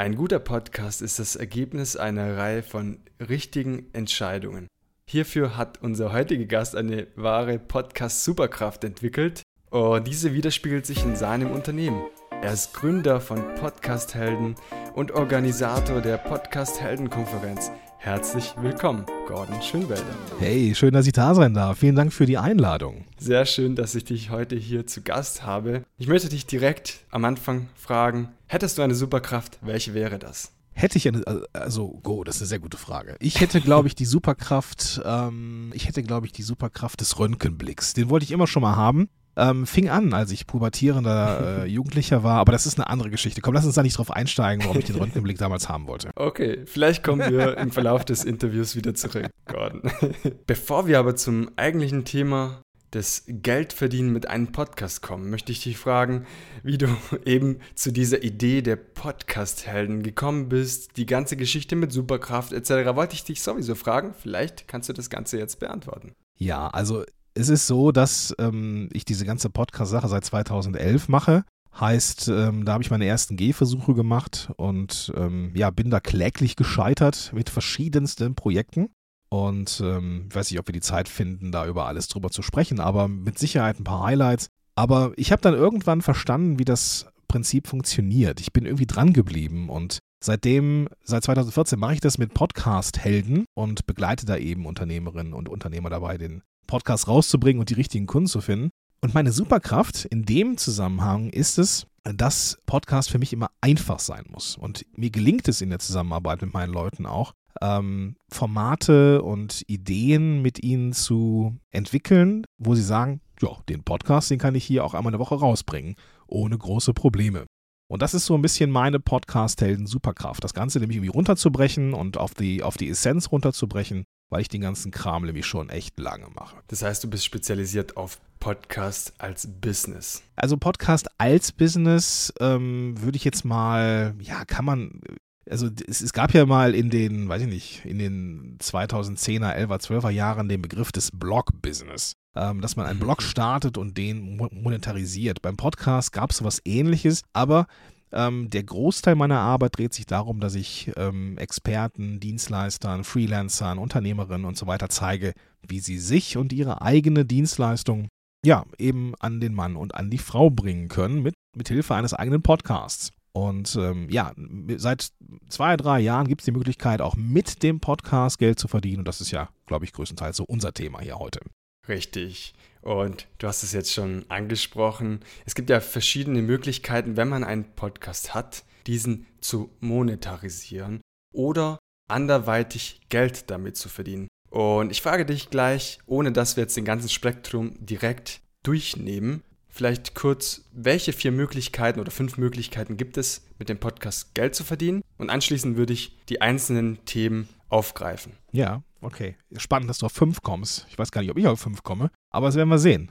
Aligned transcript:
Ein 0.00 0.14
guter 0.14 0.38
Podcast 0.38 1.02
ist 1.02 1.18
das 1.18 1.34
Ergebnis 1.34 1.96
einer 1.96 2.36
Reihe 2.36 2.62
von 2.62 3.00
richtigen 3.28 3.92
Entscheidungen. 3.92 4.68
Hierfür 5.10 5.56
hat 5.56 5.82
unser 5.82 6.12
heutiger 6.12 6.44
Gast 6.44 6.76
eine 6.76 7.08
wahre 7.16 7.58
Podcast-Superkraft 7.58 8.84
entwickelt 8.84 9.42
und 9.70 10.06
diese 10.06 10.34
widerspiegelt 10.34 10.86
sich 10.86 11.02
in 11.02 11.16
seinem 11.16 11.50
Unternehmen. 11.50 12.00
Er 12.30 12.52
ist 12.52 12.74
Gründer 12.74 13.20
von 13.20 13.56
Podcast 13.56 14.14
Helden 14.14 14.54
und 14.94 15.10
Organisator 15.10 16.00
der 16.00 16.18
Podcast 16.18 16.80
Helden 16.80 17.10
Konferenz. 17.10 17.72
Herzlich 18.08 18.54
willkommen, 18.56 19.04
Gordon 19.26 19.60
Schönwelder. 19.60 20.16
Hey, 20.38 20.74
schön, 20.74 20.94
dass 20.94 21.06
ich 21.06 21.12
da 21.12 21.34
sein 21.34 21.52
darf. 21.52 21.80
Vielen 21.80 21.94
Dank 21.94 22.10
für 22.10 22.24
die 22.24 22.38
Einladung. 22.38 23.04
Sehr 23.18 23.44
schön, 23.44 23.76
dass 23.76 23.94
ich 23.94 24.06
dich 24.06 24.30
heute 24.30 24.56
hier 24.56 24.86
zu 24.86 25.02
Gast 25.02 25.44
habe. 25.44 25.82
Ich 25.98 26.06
möchte 26.06 26.30
dich 26.30 26.46
direkt 26.46 27.00
am 27.10 27.26
Anfang 27.26 27.68
fragen, 27.74 28.30
hättest 28.46 28.78
du 28.78 28.82
eine 28.82 28.94
Superkraft, 28.94 29.58
welche 29.60 29.92
wäre 29.92 30.18
das? 30.18 30.52
Hätte 30.72 30.96
ich 30.96 31.06
eine, 31.06 31.22
also, 31.52 32.00
go, 32.02 32.24
das 32.24 32.36
ist 32.36 32.42
eine 32.42 32.48
sehr 32.48 32.60
gute 32.60 32.78
Frage. 32.78 33.14
Ich 33.20 33.42
hätte, 33.42 33.60
glaube 33.60 33.88
ich, 33.88 33.94
die 33.94 34.06
Superkraft, 34.06 35.02
ähm, 35.04 35.70
ich 35.74 35.86
hätte, 35.86 36.02
glaube 36.02 36.24
ich, 36.24 36.32
die 36.32 36.42
Superkraft 36.42 37.02
des 37.02 37.18
Röntgenblicks. 37.18 37.92
Den 37.92 38.08
wollte 38.08 38.24
ich 38.24 38.30
immer 38.30 38.46
schon 38.46 38.62
mal 38.62 38.76
haben 38.76 39.10
ähm, 39.38 39.66
fing 39.66 39.88
an, 39.88 40.12
als 40.12 40.30
ich 40.32 40.46
pubertierender 40.46 41.64
äh, 41.64 41.66
Jugendlicher 41.68 42.22
war. 42.22 42.38
Aber 42.38 42.52
das 42.52 42.66
ist 42.66 42.78
eine 42.78 42.88
andere 42.90 43.10
Geschichte. 43.10 43.40
Komm, 43.40 43.54
lass 43.54 43.64
uns 43.64 43.76
da 43.76 43.82
nicht 43.82 43.96
drauf 43.96 44.10
einsteigen, 44.10 44.64
warum 44.64 44.78
ich 44.78 44.84
den 44.84 44.96
Röntgenblick 44.96 45.38
damals 45.38 45.68
haben 45.68 45.86
wollte. 45.86 46.10
Okay, 46.16 46.62
vielleicht 46.66 47.02
kommen 47.02 47.30
wir 47.30 47.56
im 47.58 47.70
Verlauf 47.70 48.04
des 48.04 48.24
Interviews 48.24 48.76
wieder 48.76 48.94
zurück, 48.94 49.28
Gordon. 49.46 49.82
Bevor 50.46 50.86
wir 50.86 50.98
aber 50.98 51.16
zum 51.16 51.50
eigentlichen 51.56 52.04
Thema 52.04 52.62
des 52.92 53.24
Geldverdienen 53.26 54.12
mit 54.12 54.28
einem 54.28 54.50
Podcast 54.50 55.02
kommen, 55.02 55.28
möchte 55.28 55.52
ich 55.52 55.62
dich 55.62 55.76
fragen, 55.76 56.26
wie 56.62 56.78
du 56.78 56.88
eben 57.24 57.58
zu 57.74 57.92
dieser 57.92 58.22
Idee 58.22 58.62
der 58.62 58.76
Podcast-Helden 58.76 60.02
gekommen 60.02 60.48
bist, 60.48 60.96
die 60.96 61.06
ganze 61.06 61.36
Geschichte 61.36 61.76
mit 61.76 61.92
Superkraft 61.92 62.52
etc. 62.52 62.96
Wollte 62.96 63.14
ich 63.14 63.24
dich 63.24 63.42
sowieso 63.42 63.74
fragen. 63.74 64.14
Vielleicht 64.18 64.68
kannst 64.68 64.88
du 64.88 64.94
das 64.94 65.10
Ganze 65.10 65.38
jetzt 65.38 65.60
beantworten. 65.60 66.12
Ja, 66.38 66.68
also 66.68 67.04
es 67.38 67.48
ist 67.48 67.68
so, 67.68 67.92
dass 67.92 68.34
ähm, 68.38 68.88
ich 68.92 69.04
diese 69.04 69.24
ganze 69.24 69.48
Podcast-Sache 69.48 70.08
seit 70.08 70.24
2011 70.24 71.08
mache. 71.08 71.44
Heißt, 71.78 72.28
ähm, 72.28 72.64
da 72.64 72.72
habe 72.72 72.82
ich 72.82 72.90
meine 72.90 73.06
ersten 73.06 73.36
Gehversuche 73.36 73.94
gemacht 73.94 74.50
und 74.56 75.12
ähm, 75.16 75.52
ja, 75.54 75.70
bin 75.70 75.90
da 75.90 76.00
kläglich 76.00 76.56
gescheitert 76.56 77.30
mit 77.32 77.48
verschiedensten 77.48 78.34
Projekten. 78.34 78.88
Und 79.28 79.80
ähm, 79.84 80.26
ich 80.28 80.34
weiß 80.34 80.50
nicht, 80.50 80.58
ob 80.58 80.66
wir 80.66 80.72
die 80.72 80.80
Zeit 80.80 81.08
finden, 81.08 81.52
da 81.52 81.66
über 81.66 81.86
alles 81.86 82.08
drüber 82.08 82.30
zu 82.30 82.42
sprechen, 82.42 82.80
aber 82.80 83.06
mit 83.06 83.38
Sicherheit 83.38 83.78
ein 83.78 83.84
paar 83.84 84.02
Highlights. 84.02 84.48
Aber 84.74 85.12
ich 85.16 85.30
habe 85.30 85.42
dann 85.42 85.54
irgendwann 85.54 86.02
verstanden, 86.02 86.58
wie 86.58 86.64
das 86.64 87.06
Prinzip 87.28 87.68
funktioniert. 87.68 88.40
Ich 88.40 88.52
bin 88.52 88.64
irgendwie 88.64 88.86
dran 88.86 89.12
geblieben 89.12 89.68
und 89.68 89.98
seitdem, 90.24 90.88
seit 91.04 91.22
2014 91.22 91.78
mache 91.78 91.94
ich 91.94 92.00
das 92.00 92.18
mit 92.18 92.34
Podcast-Helden 92.34 93.44
und 93.54 93.86
begleite 93.86 94.26
da 94.26 94.36
eben 94.36 94.66
Unternehmerinnen 94.66 95.34
und 95.34 95.48
Unternehmer 95.48 95.90
dabei, 95.90 96.18
den 96.18 96.42
Podcast 96.68 97.08
rauszubringen 97.08 97.58
und 97.58 97.70
die 97.70 97.74
richtigen 97.74 98.06
Kunden 98.06 98.28
zu 98.28 98.40
finden. 98.40 98.70
Und 99.00 99.14
meine 99.14 99.32
Superkraft 99.32 100.04
in 100.04 100.24
dem 100.24 100.56
Zusammenhang 100.56 101.30
ist 101.30 101.58
es, 101.58 101.86
dass 102.04 102.58
Podcast 102.66 103.10
für 103.10 103.18
mich 103.18 103.32
immer 103.32 103.50
einfach 103.60 103.98
sein 103.98 104.24
muss. 104.30 104.56
Und 104.56 104.86
mir 104.96 105.10
gelingt 105.10 105.48
es 105.48 105.60
in 105.60 105.70
der 105.70 105.78
Zusammenarbeit 105.78 106.42
mit 106.42 106.52
meinen 106.52 106.72
Leuten 106.72 107.06
auch, 107.06 107.32
ähm, 107.60 108.16
Formate 108.28 109.22
und 109.22 109.62
Ideen 109.66 110.42
mit 110.42 110.62
ihnen 110.62 110.92
zu 110.92 111.56
entwickeln, 111.70 112.44
wo 112.58 112.74
sie 112.74 112.82
sagen, 112.82 113.20
ja, 113.40 113.50
den 113.68 113.82
Podcast, 113.82 114.30
den 114.30 114.38
kann 114.38 114.54
ich 114.54 114.64
hier 114.64 114.84
auch 114.84 114.94
einmal 114.94 115.12
eine 115.12 115.20
Woche 115.20 115.36
rausbringen, 115.36 115.94
ohne 116.26 116.56
große 116.56 116.92
Probleme. 116.92 117.46
Und 117.90 118.02
das 118.02 118.14
ist 118.14 118.26
so 118.26 118.34
ein 118.34 118.42
bisschen 118.42 118.70
meine 118.70 119.00
Podcast-Helden-Superkraft. 119.00 120.44
Das 120.44 120.54
Ganze 120.54 120.78
nämlich 120.78 120.98
irgendwie 120.98 121.16
runterzubrechen 121.16 121.94
und 121.94 122.18
auf 122.18 122.34
die, 122.34 122.62
auf 122.62 122.76
die 122.76 122.90
Essenz 122.90 123.32
runterzubrechen 123.32 124.04
weil 124.30 124.42
ich 124.42 124.48
den 124.48 124.60
ganzen 124.60 124.90
Kram 124.90 125.24
nämlich 125.24 125.46
schon 125.46 125.68
echt 125.68 125.98
lange 125.98 126.28
mache. 126.34 126.56
Das 126.68 126.82
heißt, 126.82 127.02
du 127.04 127.08
bist 127.08 127.24
spezialisiert 127.24 127.96
auf 127.96 128.18
Podcast 128.40 129.12
als 129.18 129.48
Business. 129.60 130.22
Also 130.36 130.56
Podcast 130.56 131.08
als 131.18 131.52
Business 131.52 132.32
ähm, 132.40 132.94
würde 133.00 133.16
ich 133.16 133.24
jetzt 133.24 133.44
mal, 133.44 134.14
ja, 134.20 134.44
kann 134.44 134.64
man, 134.64 135.00
also 135.48 135.68
es, 135.86 136.00
es, 136.00 136.12
gab 136.12 136.34
ja 136.34 136.46
mal 136.46 136.74
in 136.74 136.90
den, 136.90 137.28
weiß 137.28 137.42
ich 137.42 137.48
nicht, 137.48 137.84
in 137.84 137.98
den 137.98 138.58
2010er, 138.60 139.56
11er, 139.56 139.80
12er 139.80 140.10
Jahren 140.10 140.48
den 140.48 140.62
Begriff 140.62 140.92
des 140.92 141.10
Blog-Business. 141.12 142.14
Ähm, 142.36 142.60
dass 142.60 142.76
man 142.76 142.86
einen 142.86 143.00
Blog 143.00 143.22
startet 143.22 143.78
und 143.78 143.98
den 143.98 144.36
monetarisiert. 144.36 145.42
Beim 145.42 145.56
Podcast 145.56 146.12
gab 146.12 146.30
es 146.30 146.36
sowas 146.36 146.60
ähnliches, 146.64 147.22
aber 147.32 147.66
ähm, 148.12 148.50
der 148.50 148.62
Großteil 148.62 149.14
meiner 149.14 149.40
Arbeit 149.40 149.78
dreht 149.78 149.94
sich 149.94 150.06
darum, 150.06 150.40
dass 150.40 150.54
ich 150.54 150.90
ähm, 150.96 151.36
Experten, 151.38 152.20
Dienstleistern, 152.20 153.04
Freelancern, 153.04 153.78
Unternehmerinnen 153.78 154.46
und 154.46 154.56
so 154.56 154.66
weiter 154.66 154.88
zeige, 154.88 155.34
wie 155.66 155.80
sie 155.80 155.98
sich 155.98 156.36
und 156.36 156.52
ihre 156.52 156.82
eigene 156.82 157.24
Dienstleistung 157.24 158.08
ja 158.44 158.64
eben 158.78 159.14
an 159.18 159.40
den 159.40 159.54
Mann 159.54 159.76
und 159.76 159.94
an 159.94 160.10
die 160.10 160.18
Frau 160.18 160.50
bringen 160.50 160.88
können 160.88 161.22
mit, 161.22 161.34
mit 161.56 161.68
Hilfe 161.68 161.94
eines 161.94 162.14
eigenen 162.14 162.42
Podcasts. 162.42 163.12
Und 163.32 163.76
ähm, 163.76 164.08
ja, 164.10 164.32
seit 164.76 165.12
zwei, 165.48 165.76
drei 165.76 166.00
Jahren 166.00 166.26
gibt 166.26 166.40
es 166.40 166.46
die 166.46 166.52
Möglichkeit, 166.52 167.00
auch 167.00 167.14
mit 167.14 167.62
dem 167.62 167.78
Podcast 167.78 168.38
Geld 168.38 168.58
zu 168.58 168.66
verdienen. 168.68 169.00
Und 169.00 169.08
das 169.08 169.20
ist 169.20 169.30
ja, 169.30 169.48
glaube 169.66 169.84
ich, 169.84 169.92
größtenteils 169.92 170.36
so 170.36 170.44
unser 170.44 170.72
Thema 170.72 171.00
hier 171.00 171.18
heute. 171.18 171.40
Richtig. 171.86 172.54
Und 172.82 173.26
du 173.38 173.46
hast 173.46 173.62
es 173.62 173.72
jetzt 173.72 173.92
schon 173.92 174.24
angesprochen. 174.28 175.20
Es 175.46 175.54
gibt 175.54 175.70
ja 175.70 175.80
verschiedene 175.80 176.42
Möglichkeiten, 176.42 177.16
wenn 177.16 177.28
man 177.28 177.44
einen 177.44 177.64
Podcast 177.74 178.34
hat, 178.34 178.64
diesen 178.86 179.26
zu 179.40 179.70
monetarisieren 179.80 181.00
oder 181.34 181.78
anderweitig 182.08 183.00
Geld 183.08 183.50
damit 183.50 183.76
zu 183.76 183.88
verdienen. 183.88 184.28
Und 184.50 184.90
ich 184.90 185.02
frage 185.02 185.26
dich 185.26 185.50
gleich, 185.50 185.98
ohne 186.06 186.32
dass 186.32 186.56
wir 186.56 186.62
jetzt 186.62 186.76
den 186.76 186.84
ganzen 186.84 187.10
Spektrum 187.10 187.74
direkt 187.84 188.40
durchnehmen, 188.62 189.42
vielleicht 189.68 190.14
kurz, 190.14 190.64
welche 190.72 191.12
vier 191.12 191.32
Möglichkeiten 191.32 192.00
oder 192.00 192.10
fünf 192.10 192.38
Möglichkeiten 192.38 192.96
gibt 192.96 193.16
es, 193.16 193.46
mit 193.58 193.68
dem 193.68 193.78
Podcast 193.78 194.34
Geld 194.34 194.54
zu 194.54 194.64
verdienen? 194.64 195.02
Und 195.18 195.30
anschließend 195.30 195.76
würde 195.76 195.92
ich 195.92 196.18
die 196.28 196.40
einzelnen 196.40 197.04
Themen 197.04 197.48
aufgreifen. 197.68 198.32
Ja, 198.52 198.82
okay. 199.00 199.36
Spannend, 199.56 199.90
dass 199.90 199.98
du 199.98 200.06
auf 200.06 200.12
fünf 200.12 200.42
kommst. 200.42 200.86
Ich 200.88 200.98
weiß 200.98 201.10
gar 201.10 201.20
nicht, 201.20 201.30
ob 201.30 201.38
ich 201.38 201.46
auf 201.46 201.60
fünf 201.60 201.82
komme, 201.82 202.10
aber 202.30 202.46
das 202.46 202.56
werden 202.56 202.68
wir 202.68 202.78
sehen. 202.78 203.10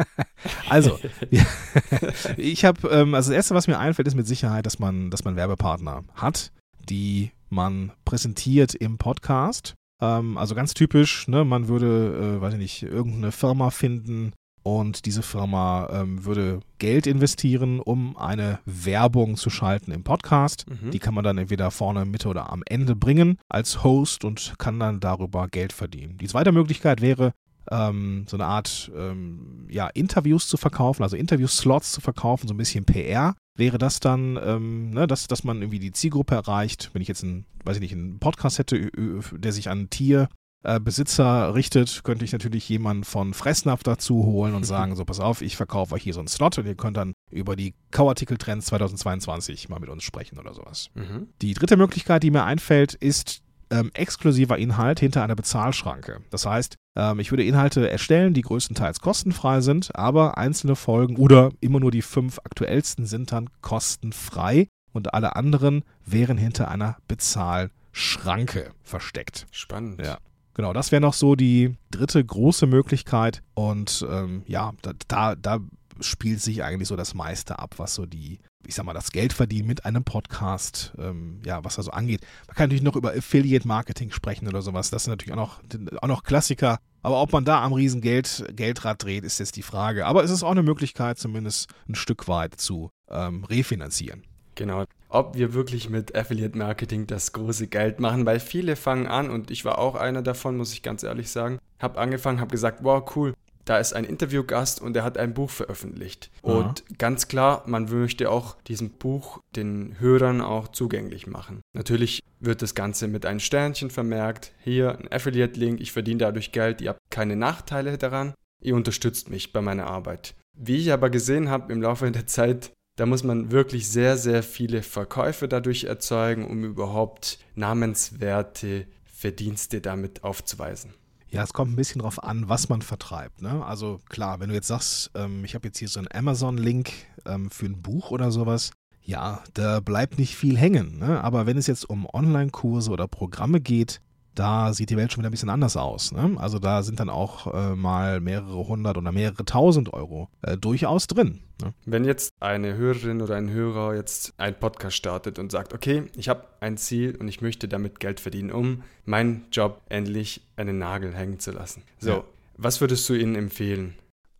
also, 0.68 0.98
ich 2.36 2.64
habe, 2.64 2.88
ähm, 2.88 3.14
also 3.14 3.30
das 3.30 3.36
Erste, 3.36 3.54
was 3.54 3.66
mir 3.66 3.78
einfällt, 3.78 4.08
ist 4.08 4.14
mit 4.14 4.26
Sicherheit, 4.26 4.66
dass 4.66 4.78
man, 4.78 5.10
dass 5.10 5.24
man 5.24 5.36
Werbepartner 5.36 6.04
hat, 6.14 6.52
die 6.88 7.32
man 7.48 7.92
präsentiert 8.04 8.74
im 8.74 8.98
Podcast. 8.98 9.74
Ähm, 10.00 10.36
also 10.36 10.54
ganz 10.54 10.74
typisch, 10.74 11.28
ne, 11.28 11.44
man 11.44 11.68
würde, 11.68 12.36
äh, 12.36 12.40
weiß 12.40 12.54
ich 12.54 12.60
nicht, 12.60 12.82
irgendeine 12.82 13.32
Firma 13.32 13.70
finden, 13.70 14.32
und 14.66 15.06
diese 15.06 15.22
Firma 15.22 15.88
ähm, 15.92 16.24
würde 16.24 16.58
Geld 16.78 17.06
investieren, 17.06 17.78
um 17.78 18.16
eine 18.16 18.58
Werbung 18.64 19.36
zu 19.36 19.48
schalten 19.48 19.92
im 19.92 20.02
Podcast. 20.02 20.64
Mhm. 20.68 20.90
Die 20.90 20.98
kann 20.98 21.14
man 21.14 21.22
dann 21.22 21.38
entweder 21.38 21.70
vorne, 21.70 22.04
Mitte 22.04 22.26
oder 22.28 22.50
am 22.52 22.64
Ende 22.66 22.96
bringen 22.96 23.38
als 23.48 23.84
Host 23.84 24.24
und 24.24 24.54
kann 24.58 24.80
dann 24.80 24.98
darüber 24.98 25.46
Geld 25.46 25.72
verdienen. 25.72 26.18
Die 26.18 26.26
zweite 26.26 26.50
Möglichkeit 26.50 27.00
wäre, 27.00 27.30
ähm, 27.70 28.24
so 28.28 28.36
eine 28.36 28.46
Art 28.46 28.90
ähm, 28.96 29.68
ja, 29.70 29.86
Interviews 29.86 30.48
zu 30.48 30.56
verkaufen, 30.56 31.04
also 31.04 31.16
Interview-Slots 31.16 31.92
zu 31.92 32.00
verkaufen, 32.00 32.48
so 32.48 32.54
ein 32.54 32.58
bisschen 32.58 32.84
PR. 32.84 33.36
Wäre 33.56 33.78
das 33.78 34.00
dann, 34.00 34.36
ähm, 34.42 34.90
ne, 34.90 35.06
dass, 35.06 35.28
dass 35.28 35.44
man 35.44 35.62
irgendwie 35.62 35.78
die 35.78 35.92
Zielgruppe 35.92 36.34
erreicht, 36.34 36.90
wenn 36.92 37.02
ich 37.02 37.08
jetzt 37.08 37.22
einen, 37.22 37.46
weiß 37.64 37.76
ich 37.76 37.82
nicht, 37.82 37.92
einen 37.92 38.18
Podcast 38.18 38.58
hätte, 38.58 38.90
der 39.30 39.52
sich 39.52 39.70
an 39.70 39.90
Tier 39.90 40.28
äh, 40.66 40.80
Besitzer 40.80 41.54
richtet, 41.54 42.02
könnte 42.02 42.24
ich 42.24 42.32
natürlich 42.32 42.68
jemanden 42.68 43.04
von 43.04 43.34
Fressnapf 43.34 43.84
dazu 43.84 44.24
holen 44.24 44.54
und 44.54 44.64
sagen, 44.66 44.96
so 44.96 45.04
pass 45.04 45.20
auf, 45.20 45.40
ich 45.40 45.56
verkaufe 45.56 45.94
euch 45.94 46.02
hier 46.02 46.14
so 46.14 46.20
einen 46.20 46.28
Slot 46.28 46.58
und 46.58 46.66
ihr 46.66 46.74
könnt 46.74 46.96
dann 46.96 47.12
über 47.30 47.54
die 47.54 47.74
Kauartikel-Trends 47.92 48.66
2022 48.66 49.68
mal 49.68 49.78
mit 49.78 49.88
uns 49.88 50.02
sprechen 50.02 50.38
oder 50.38 50.54
sowas. 50.54 50.90
Mhm. 50.94 51.28
Die 51.40 51.54
dritte 51.54 51.76
Möglichkeit, 51.76 52.24
die 52.24 52.32
mir 52.32 52.44
einfällt, 52.44 52.94
ist 52.94 53.42
ähm, 53.70 53.90
exklusiver 53.94 54.58
Inhalt 54.58 54.98
hinter 55.00 55.22
einer 55.22 55.36
Bezahlschranke. 55.36 56.20
Das 56.30 56.46
heißt, 56.46 56.74
ähm, 56.96 57.20
ich 57.20 57.30
würde 57.30 57.44
Inhalte 57.44 57.88
erstellen, 57.88 58.34
die 58.34 58.42
größtenteils 58.42 59.00
kostenfrei 59.00 59.60
sind, 59.60 59.94
aber 59.94 60.36
einzelne 60.36 60.74
Folgen 60.74 61.16
oder 61.16 61.50
immer 61.60 61.78
nur 61.78 61.92
die 61.92 62.02
fünf 62.02 62.38
aktuellsten 62.40 63.06
sind 63.06 63.30
dann 63.30 63.50
kostenfrei 63.60 64.66
und 64.92 65.14
alle 65.14 65.36
anderen 65.36 65.84
wären 66.04 66.38
hinter 66.38 66.68
einer 66.68 66.96
Bezahlschranke 67.06 68.70
versteckt. 68.82 69.46
Spannend. 69.52 70.00
Ja. 70.04 70.18
Genau, 70.56 70.72
das 70.72 70.90
wäre 70.90 71.02
noch 71.02 71.12
so 71.12 71.36
die 71.36 71.76
dritte 71.90 72.24
große 72.24 72.66
Möglichkeit. 72.66 73.42
Und 73.52 74.06
ähm, 74.10 74.42
ja, 74.46 74.72
da, 75.06 75.34
da 75.34 75.58
spielt 76.00 76.40
sich 76.40 76.64
eigentlich 76.64 76.88
so 76.88 76.96
das 76.96 77.12
meiste 77.12 77.58
ab, 77.58 77.74
was 77.76 77.94
so 77.94 78.06
die, 78.06 78.38
ich 78.66 78.74
sag 78.74 78.86
mal, 78.86 78.94
das 78.94 79.12
Geldverdienen 79.12 79.66
mit 79.66 79.84
einem 79.84 80.02
Podcast, 80.02 80.94
ähm, 80.98 81.42
ja, 81.44 81.62
was 81.62 81.76
da 81.76 81.82
so 81.82 81.90
angeht. 81.90 82.22
Man 82.46 82.56
kann 82.56 82.64
natürlich 82.64 82.82
noch 82.82 82.96
über 82.96 83.10
Affiliate-Marketing 83.10 84.10
sprechen 84.12 84.48
oder 84.48 84.62
sowas. 84.62 84.88
Das 84.88 85.04
sind 85.04 85.12
natürlich 85.12 85.34
auch 85.38 85.60
noch, 85.60 86.00
auch 86.00 86.08
noch 86.08 86.22
Klassiker. 86.22 86.78
Aber 87.02 87.20
ob 87.20 87.34
man 87.34 87.44
da 87.44 87.62
am 87.62 87.74
Riesengeld 87.74 88.46
Geldrad 88.56 89.04
dreht, 89.04 89.24
ist 89.24 89.38
jetzt 89.38 89.56
die 89.56 89.62
Frage. 89.62 90.06
Aber 90.06 90.24
es 90.24 90.30
ist 90.30 90.42
auch 90.42 90.52
eine 90.52 90.62
Möglichkeit, 90.62 91.18
zumindest 91.18 91.68
ein 91.86 91.96
Stück 91.96 92.28
weit 92.28 92.58
zu 92.58 92.88
ähm, 93.10 93.44
refinanzieren. 93.44 94.22
Genau. 94.56 94.84
Ob 95.08 95.36
wir 95.36 95.54
wirklich 95.54 95.88
mit 95.88 96.16
Affiliate 96.16 96.58
Marketing 96.58 97.06
das 97.06 97.32
große 97.32 97.68
Geld 97.68 98.00
machen, 98.00 98.26
weil 98.26 98.40
viele 98.40 98.74
fangen 98.74 99.06
an 99.06 99.30
und 99.30 99.52
ich 99.52 99.64
war 99.64 99.78
auch 99.78 99.94
einer 99.94 100.22
davon, 100.22 100.56
muss 100.56 100.72
ich 100.72 100.82
ganz 100.82 101.04
ehrlich 101.04 101.30
sagen. 101.30 101.60
Hab 101.78 101.96
angefangen, 101.96 102.40
hab 102.40 102.50
gesagt, 102.50 102.80
wow, 102.82 103.04
cool, 103.14 103.34
da 103.66 103.78
ist 103.78 103.92
ein 103.92 104.04
Interviewgast 104.04 104.80
und 104.80 104.96
er 104.96 105.04
hat 105.04 105.18
ein 105.18 105.34
Buch 105.34 105.50
veröffentlicht. 105.50 106.30
Aha. 106.42 106.52
Und 106.52 106.98
ganz 106.98 107.28
klar, 107.28 107.64
man 107.66 107.84
möchte 107.84 108.30
auch 108.30 108.56
diesem 108.62 108.90
Buch 108.90 109.40
den 109.54 109.96
Hörern 109.98 110.40
auch 110.40 110.68
zugänglich 110.68 111.26
machen. 111.26 111.60
Natürlich 111.74 112.22
wird 112.40 112.62
das 112.62 112.74
Ganze 112.74 113.08
mit 113.08 113.26
einem 113.26 113.40
Sternchen 113.40 113.90
vermerkt. 113.90 114.52
Hier 114.62 114.98
ein 114.98 115.10
Affiliate-Link, 115.10 115.80
ich 115.80 115.92
verdiene 115.92 116.18
dadurch 116.18 116.52
Geld, 116.52 116.80
ihr 116.80 116.90
habt 116.90 117.00
keine 117.10 117.36
Nachteile 117.36 117.98
daran. 117.98 118.34
Ihr 118.62 118.74
unterstützt 118.74 119.30
mich 119.30 119.52
bei 119.52 119.60
meiner 119.60 119.86
Arbeit. 119.86 120.34
Wie 120.54 120.76
ich 120.76 120.92
aber 120.92 121.10
gesehen 121.10 121.50
habe 121.50 121.72
im 121.72 121.82
Laufe 121.82 122.10
der 122.10 122.26
Zeit, 122.26 122.72
da 122.96 123.06
muss 123.06 123.22
man 123.22 123.50
wirklich 123.50 123.88
sehr, 123.88 124.16
sehr 124.16 124.42
viele 124.42 124.82
Verkäufe 124.82 125.48
dadurch 125.48 125.84
erzeugen, 125.84 126.46
um 126.46 126.64
überhaupt 126.64 127.38
namenswerte 127.54 128.86
Verdienste 129.04 129.80
damit 129.80 130.24
aufzuweisen. 130.24 130.94
Ja, 131.28 131.42
es 131.42 131.52
kommt 131.52 131.72
ein 131.72 131.76
bisschen 131.76 132.00
drauf 132.00 132.22
an, 132.22 132.48
was 132.48 132.68
man 132.68 132.82
vertreibt. 132.82 133.42
Ne? 133.42 133.64
Also 133.64 134.00
klar, 134.08 134.40
wenn 134.40 134.48
du 134.48 134.54
jetzt 134.54 134.68
sagst, 134.68 135.10
ähm, 135.14 135.44
ich 135.44 135.54
habe 135.54 135.68
jetzt 135.68 135.78
hier 135.78 135.88
so 135.88 135.98
einen 135.98 136.08
Amazon-Link 136.10 136.90
ähm, 137.26 137.50
für 137.50 137.66
ein 137.66 137.82
Buch 137.82 138.10
oder 138.10 138.30
sowas, 138.30 138.70
ja, 139.02 139.42
da 139.54 139.80
bleibt 139.80 140.18
nicht 140.18 140.36
viel 140.36 140.56
hängen. 140.56 140.98
Ne? 140.98 141.22
Aber 141.22 141.46
wenn 141.46 141.58
es 141.58 141.66
jetzt 141.66 141.88
um 141.88 142.06
Online-Kurse 142.06 142.90
oder 142.90 143.06
Programme 143.06 143.60
geht, 143.60 144.00
da 144.36 144.72
sieht 144.72 144.90
die 144.90 144.96
Welt 144.96 145.12
schon 145.12 145.22
wieder 145.22 145.30
ein 145.30 145.32
bisschen 145.32 145.50
anders 145.50 145.76
aus. 145.76 146.12
Ne? 146.12 146.36
Also 146.38 146.58
da 146.58 146.82
sind 146.82 147.00
dann 147.00 147.10
auch 147.10 147.52
äh, 147.52 147.74
mal 147.74 148.20
mehrere 148.20 148.68
hundert 148.68 148.96
oder 148.96 149.10
mehrere 149.10 149.44
tausend 149.44 149.92
Euro 149.92 150.28
äh, 150.42 150.56
durchaus 150.56 151.06
drin. 151.06 151.40
Ne? 151.62 151.72
Wenn 151.86 152.04
jetzt 152.04 152.34
eine 152.38 152.76
Hörerin 152.76 153.22
oder 153.22 153.34
ein 153.36 153.50
Hörer 153.50 153.94
jetzt 153.94 154.34
einen 154.38 154.56
Podcast 154.56 154.96
startet 154.96 155.38
und 155.38 155.50
sagt, 155.50 155.72
okay, 155.72 156.04
ich 156.16 156.28
habe 156.28 156.44
ein 156.60 156.76
Ziel 156.76 157.16
und 157.16 157.28
ich 157.28 157.40
möchte 157.40 157.66
damit 157.66 157.98
Geld 157.98 158.20
verdienen, 158.20 158.52
um 158.52 158.82
meinen 159.04 159.46
Job 159.50 159.80
endlich 159.88 160.42
einen 160.56 160.78
Nagel 160.78 161.14
hängen 161.14 161.40
zu 161.40 161.50
lassen. 161.50 161.82
So, 161.98 162.10
ja. 162.10 162.24
was 162.56 162.80
würdest 162.80 163.08
du 163.08 163.14
ihnen 163.14 163.34
empfehlen? 163.34 163.94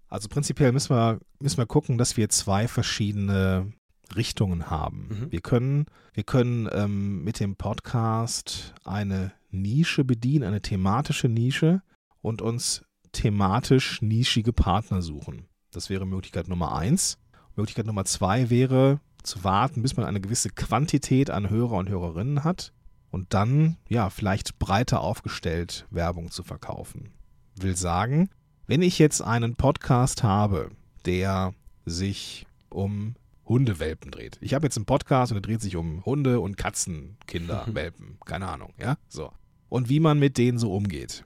Also 0.08 0.28
prinzipiell 0.28 0.72
müssen 0.72 0.94
wir, 0.94 1.18
müssen 1.40 1.58
wir 1.58 1.66
gucken, 1.66 1.98
dass 1.98 2.16
wir 2.16 2.28
zwei 2.28 2.68
verschiedene 2.68 3.72
Richtungen 4.14 4.70
haben. 4.70 5.08
Mhm. 5.08 5.32
Wir 5.32 5.40
können, 5.40 5.86
wir 6.12 6.22
können 6.22 6.68
ähm, 6.70 7.24
mit 7.24 7.40
dem 7.40 7.56
Podcast 7.56 8.74
eine 8.84 9.32
Nische 9.50 10.04
bedienen, 10.04 10.44
eine 10.44 10.62
thematische 10.62 11.28
Nische 11.28 11.82
und 12.20 12.42
uns 12.42 12.84
thematisch 13.12 14.02
nischige 14.02 14.52
Partner 14.52 15.02
suchen. 15.02 15.48
Das 15.70 15.90
wäre 15.90 16.06
Möglichkeit 16.06 16.48
Nummer 16.48 16.74
eins. 16.74 17.18
Möglichkeit 17.54 17.86
Nummer 17.86 18.04
zwei 18.04 18.50
wäre 18.50 19.00
zu 19.22 19.44
warten, 19.44 19.82
bis 19.82 19.96
man 19.96 20.06
eine 20.06 20.20
gewisse 20.20 20.50
Quantität 20.50 21.30
an 21.30 21.50
Hörer 21.50 21.72
und 21.72 21.88
Hörerinnen 21.88 22.44
hat 22.44 22.72
und 23.10 23.32
dann, 23.34 23.76
ja, 23.88 24.10
vielleicht 24.10 24.58
breiter 24.58 25.00
aufgestellt 25.00 25.86
Werbung 25.90 26.30
zu 26.30 26.42
verkaufen. 26.42 27.12
Will 27.58 27.76
sagen, 27.76 28.28
wenn 28.66 28.82
ich 28.82 28.98
jetzt 28.98 29.22
einen 29.22 29.56
Podcast 29.56 30.22
habe, 30.22 30.70
der 31.04 31.54
sich 31.84 32.46
um 32.68 33.14
Hundewelpen 33.46 34.10
dreht. 34.10 34.38
Ich 34.40 34.54
habe 34.54 34.66
jetzt 34.66 34.76
einen 34.76 34.86
Podcast 34.86 35.32
und 35.32 35.36
der 35.36 35.42
dreht 35.42 35.60
sich 35.60 35.76
um 35.76 36.04
Hunde 36.04 36.40
und 36.40 36.56
Katzen, 36.56 37.16
Kinder, 37.26 37.64
Welpen, 37.72 38.18
keine 38.24 38.48
Ahnung, 38.48 38.74
ja, 38.78 38.96
so. 39.08 39.32
Und 39.68 39.88
wie 39.88 40.00
man 40.00 40.18
mit 40.18 40.38
denen 40.38 40.58
so 40.58 40.74
umgeht. 40.74 41.24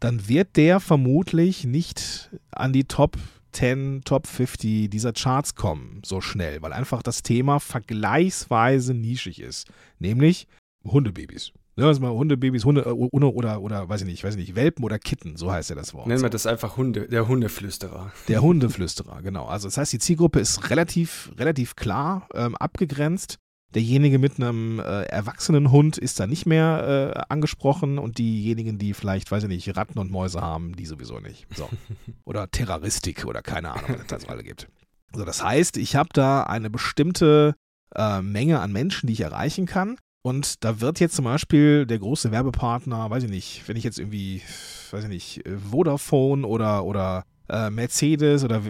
Dann 0.00 0.28
wird 0.28 0.56
der 0.56 0.80
vermutlich 0.80 1.64
nicht 1.64 2.30
an 2.50 2.72
die 2.72 2.84
Top 2.84 3.16
10, 3.52 4.02
Top 4.04 4.26
50 4.26 4.90
dieser 4.90 5.12
Charts 5.12 5.54
kommen, 5.54 6.02
so 6.04 6.20
schnell, 6.20 6.60
weil 6.60 6.72
einfach 6.72 7.02
das 7.02 7.22
Thema 7.22 7.60
vergleichsweise 7.60 8.94
nischig 8.94 9.40
ist. 9.40 9.68
Nämlich 9.98 10.48
Hundebabys. 10.84 11.52
Wir 11.76 11.86
es 11.86 11.98
mal 11.98 12.10
Hundebabys, 12.10 12.64
Hunde 12.64 12.82
äh, 12.82 12.90
oder, 12.90 13.34
oder, 13.34 13.60
oder, 13.60 13.88
weiß 13.88 14.02
ich 14.02 14.06
nicht, 14.06 14.22
weiß 14.22 14.34
ich 14.34 14.40
nicht, 14.40 14.54
Welpen 14.54 14.84
oder 14.84 14.98
Kitten, 14.98 15.36
so 15.36 15.50
heißt 15.50 15.70
ja 15.70 15.76
das 15.76 15.92
Wort. 15.92 16.06
Nennen 16.06 16.22
wir 16.22 16.30
das 16.30 16.46
einfach 16.46 16.76
Hunde, 16.76 17.08
der 17.08 17.26
Hundeflüsterer. 17.26 18.12
Der 18.28 18.42
Hundeflüsterer, 18.42 19.22
genau. 19.22 19.46
Also 19.46 19.66
das 19.66 19.76
heißt, 19.76 19.92
die 19.92 19.98
Zielgruppe 19.98 20.38
ist 20.38 20.70
relativ, 20.70 21.32
relativ 21.36 21.74
klar 21.74 22.28
ähm, 22.34 22.54
abgegrenzt. 22.56 23.38
Derjenige 23.74 24.20
mit 24.20 24.36
einem 24.36 24.78
äh, 24.78 25.02
erwachsenen 25.02 25.72
Hund 25.72 25.98
ist 25.98 26.20
da 26.20 26.28
nicht 26.28 26.46
mehr 26.46 27.14
äh, 27.16 27.32
angesprochen 27.32 27.98
und 27.98 28.18
diejenigen, 28.18 28.78
die 28.78 28.94
vielleicht, 28.94 29.32
weiß 29.32 29.42
ich 29.42 29.48
nicht, 29.48 29.76
Ratten 29.76 29.98
und 29.98 30.12
Mäuse 30.12 30.40
haben, 30.40 30.76
die 30.76 30.86
sowieso 30.86 31.18
nicht. 31.18 31.46
So. 31.56 31.68
Oder 32.24 32.48
Terroristik 32.52 33.24
oder 33.24 33.42
keine 33.42 33.72
Ahnung, 33.72 33.88
was 33.88 34.00
es 34.02 34.06
da 34.06 34.20
so 34.20 34.28
alle 34.28 34.44
gibt. 34.44 34.68
Also 35.12 35.24
das 35.24 35.42
heißt, 35.42 35.76
ich 35.76 35.96
habe 35.96 36.10
da 36.12 36.44
eine 36.44 36.70
bestimmte 36.70 37.54
äh, 37.94 38.22
Menge 38.22 38.60
an 38.60 38.72
Menschen, 38.72 39.08
die 39.08 39.14
ich 39.14 39.20
erreichen 39.20 39.66
kann. 39.66 39.96
Und 40.26 40.64
da 40.64 40.80
wird 40.80 41.00
jetzt 41.00 41.16
zum 41.16 41.26
Beispiel 41.26 41.84
der 41.84 41.98
große 41.98 42.30
Werbepartner, 42.30 43.10
weiß 43.10 43.24
ich 43.24 43.30
nicht, 43.30 43.68
wenn 43.68 43.76
ich 43.76 43.84
jetzt 43.84 43.98
irgendwie, 43.98 44.40
weiß 44.90 45.04
ich 45.04 45.10
nicht, 45.10 45.42
Vodafone 45.70 46.46
oder, 46.46 46.86
oder 46.86 47.24
äh, 47.50 47.68
Mercedes 47.68 48.42
oder 48.42 48.62